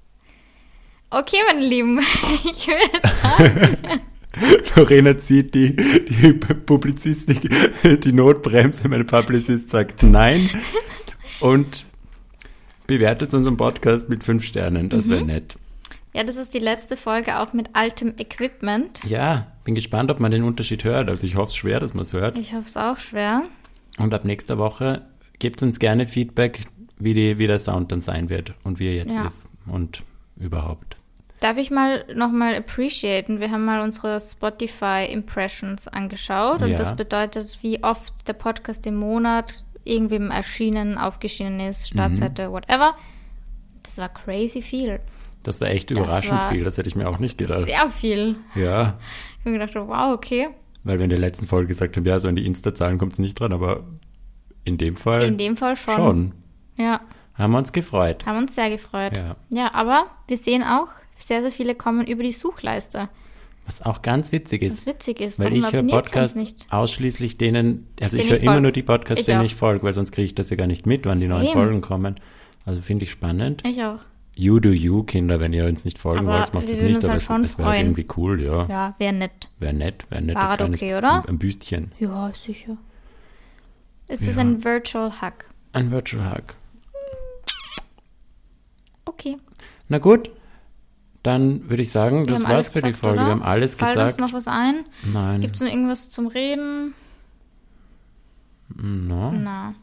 [1.11, 1.99] Okay, meine Lieben,
[2.45, 4.01] ich würde sagen,
[4.77, 7.49] Lorena zieht die, die Publizistik,
[8.03, 8.89] die Notbremse.
[8.89, 10.51] Meine Publicist sagt nein.
[11.41, 11.87] Und
[12.87, 14.89] bewertet unseren Podcast mit fünf Sternen.
[14.89, 15.11] Das Mhm.
[15.11, 15.57] wäre nett.
[16.15, 19.03] ja, das ist die letzte Folge auch mit altem Equipment.
[19.05, 21.09] Ja, bin gespannt, ob man den Unterschied hört.
[21.09, 22.37] Also ich hoffe es schwer, dass man es hört.
[22.39, 23.43] Ich hoffe es auch schwer.
[23.99, 25.03] Und ab nächster Woche
[25.39, 26.65] gebt uns gerne Feedback,
[26.99, 29.27] wie, die, wie der Sound dann sein wird und wie er jetzt Ja.
[29.27, 30.03] ist und
[30.37, 30.97] überhaupt.
[31.41, 33.39] Darf ich mal nochmal appreciaten?
[33.41, 36.77] Wir haben mal unsere Spotify Impressions angeschaut und Ja.
[36.79, 42.95] das bedeutet, wie oft der Podcast im Monat irgendwem erschienen, aufgeschienen ist, Startseite, whatever.
[43.85, 45.01] Das war crazy viel.
[45.45, 47.65] Das war echt überraschend war viel, das hätte ich mir auch nicht gedacht.
[47.65, 48.37] Sehr viel.
[48.55, 48.99] Ja,
[49.39, 50.49] Ich habe mir gedacht, wow, okay.
[50.83, 53.19] weil wir in der letzten Folge gesagt haben, ja, so an die Insta-Zahlen kommt es
[53.21, 53.85] nicht dran, aber
[54.65, 55.95] in dem Fall In dem Fall schon.
[55.95, 56.33] schon.
[56.77, 57.01] Ja,
[57.35, 58.27] Haben wir uns gefreut.
[58.27, 59.17] haben uns sehr gefreut.
[59.17, 59.37] Ja.
[59.49, 60.89] ja, aber wir sehen auch,
[61.19, 63.09] sehr, sehr viele kommen über die Suchleiste.
[63.67, 68.17] Was auch ganz witzig Was ist, witzig ist, weil ich höre Podcasts ausschließlich denen, also
[68.17, 69.45] Denen ich höre immer nur die Podcasts, Ich denen auch.
[69.45, 71.49] ich folge, weil sonst kriege ich das ja gar nicht mit, wann die neuen.
[71.49, 72.19] Folgen kommen.
[72.65, 73.63] Also finde ich spannend.
[73.67, 74.01] Ich auch.
[74.35, 76.97] You do you, Kinder, wenn ihr uns nicht folgen Aber wollt, macht wir es nicht,
[77.05, 77.87] aber halt es, es wäre freuen.
[77.89, 78.67] irgendwie cool, ja.
[78.69, 79.51] Ja, wäre nett.
[79.59, 80.37] Wäre nett, wäre nett.
[80.37, 81.23] War das halt okay, oder?
[81.25, 81.93] Ein, ein Büstchen.
[81.99, 82.77] Ja, sicher.
[84.07, 84.43] Es ist Ja.
[84.43, 85.33] ein Virtual Hug.
[85.73, 86.55] Ein Virtual Hug.
[89.05, 89.37] Okay.
[89.89, 90.31] Na gut,
[91.29, 93.19] dann würde ich sagen, Wir das war's für die Folge.
[93.19, 93.27] oder?
[93.29, 94.21] Wir haben alles Fällt gesagt.
[94.21, 94.85] uns noch was ein?
[95.13, 95.41] Nein.
[95.41, 96.95] Gibt es noch irgendwas zum Reden?
[98.75, 99.33] No.
[99.33, 99.75] Na.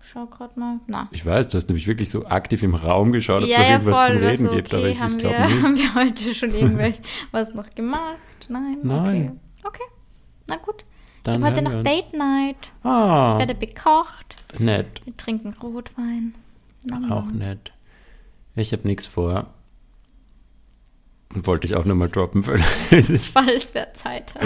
[0.00, 0.78] Schau gerade mal.
[0.86, 1.08] Na.
[1.10, 3.64] Ich weiß, du hast nämlich wirklich so aktiv im Raum geschaut, ob es Ja, noch
[3.66, 4.06] ja, irgendwas voll.
[4.06, 5.62] zum Reden also, gibt, aber okay, ich, haben, ich wir, nicht.
[5.62, 7.00] haben wir heute schon irgendwelche
[7.32, 8.46] was noch gemacht?
[8.48, 8.78] Nein?
[8.82, 9.40] Nein.
[9.64, 9.82] Okay.
[9.82, 9.82] okay.
[10.46, 10.84] Na gut.
[11.24, 11.82] Dann ich habe heute noch.
[11.82, 12.56] Date Night.
[12.60, 14.36] Ich Ah, werde bekocht.
[14.60, 15.00] nett.
[15.04, 16.34] Wir trinken Rotwein.
[16.84, 17.38] Nom, Auch nom.
[17.38, 17.72] nett.
[18.54, 19.52] Ich habe nichts vor.
[21.44, 24.42] Wollte ich auch nur mal droppen, weil es ist, Falls wer Zeit hat.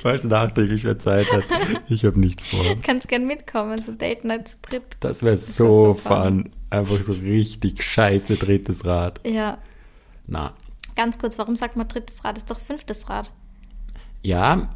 [0.00, 1.44] falls nachträglich wer Zeit hat.
[1.88, 2.64] Ich habe nichts vor.
[2.82, 4.84] Kannst gern mitkommen, so Date Night zu dritt.
[5.00, 6.12] Das wäre wär so so fun.
[6.44, 6.50] fun.
[6.70, 9.20] Einfach so richtig scheiße drittes Rad.
[9.26, 9.58] Ja.
[10.26, 10.54] Na,
[10.96, 12.36] Ganz kurz, warum sagt man drittes Rad?
[12.36, 13.30] Ist doch fünftes Rad.
[14.22, 14.70] ja,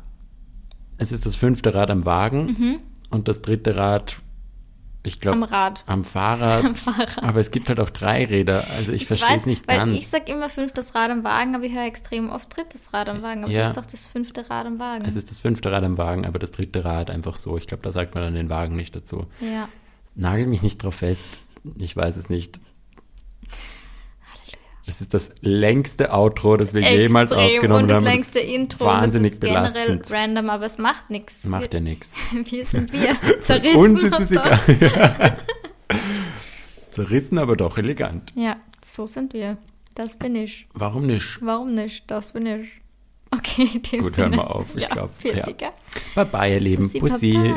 [0.97, 2.81] es ist das fünfte Rad am Wagen Mhm.
[3.11, 4.17] und das dritte Rad,
[5.07, 5.85] ich glaube, Am Rad.
[5.87, 6.65] am Fahrrad.
[6.65, 7.23] Am Fahrrad.
[7.23, 8.65] Aber es gibt halt auch drei Räder.
[8.77, 9.95] Also ich, verstehe es nicht weil ganz.
[9.95, 13.23] ich sag immer fünftes Rad am Wagen, aber ich höre extrem oft drittes Rad am
[13.23, 13.45] Wagen.
[13.45, 13.61] Aber Ja.
[13.69, 15.05] das ist doch das fünfte Rad am Wagen.
[15.05, 17.57] Es ist das fünfte Rad am Wagen, aber das dritte Rad einfach so.
[17.59, 19.27] Ich glaube, da sagt man dann den Wagen nicht dazu.
[19.41, 19.69] ja.
[20.17, 21.25] Nagel mich nicht drauf fest.
[21.81, 22.61] Ich weiß es nicht.
[24.87, 27.47] Das ist das längste Outro, das wir jemals Extrem.
[27.47, 28.05] aufgenommen Und das haben.
[28.05, 28.85] längste ist Intro.
[28.85, 30.13] Wahnsinnig das ist generell belastend.
[30.13, 31.45] random, aber es macht nichts.
[31.45, 32.13] Macht ja nichts.
[32.33, 33.17] wir sind wir.
[33.41, 33.77] Zerrissen.
[33.77, 34.61] Uns ist es egal.
[36.91, 38.33] Zerrissen, aber doch elegant.
[38.37, 39.57] Ja, so sind wir.
[39.95, 40.67] Das bin ich.
[40.75, 41.39] Warum nicht?
[41.41, 42.11] Warum nicht?
[42.11, 42.69] Das bin ich.
[43.31, 44.27] Okay, in dem Gut, Sinne.
[44.27, 44.77] hören wir auf.
[44.77, 45.13] Ich ja, glaube.
[45.23, 45.73] Ja.
[46.15, 46.83] Bye bye, ihr Lieben.
[46.83, 47.55] Bussi, Bussi.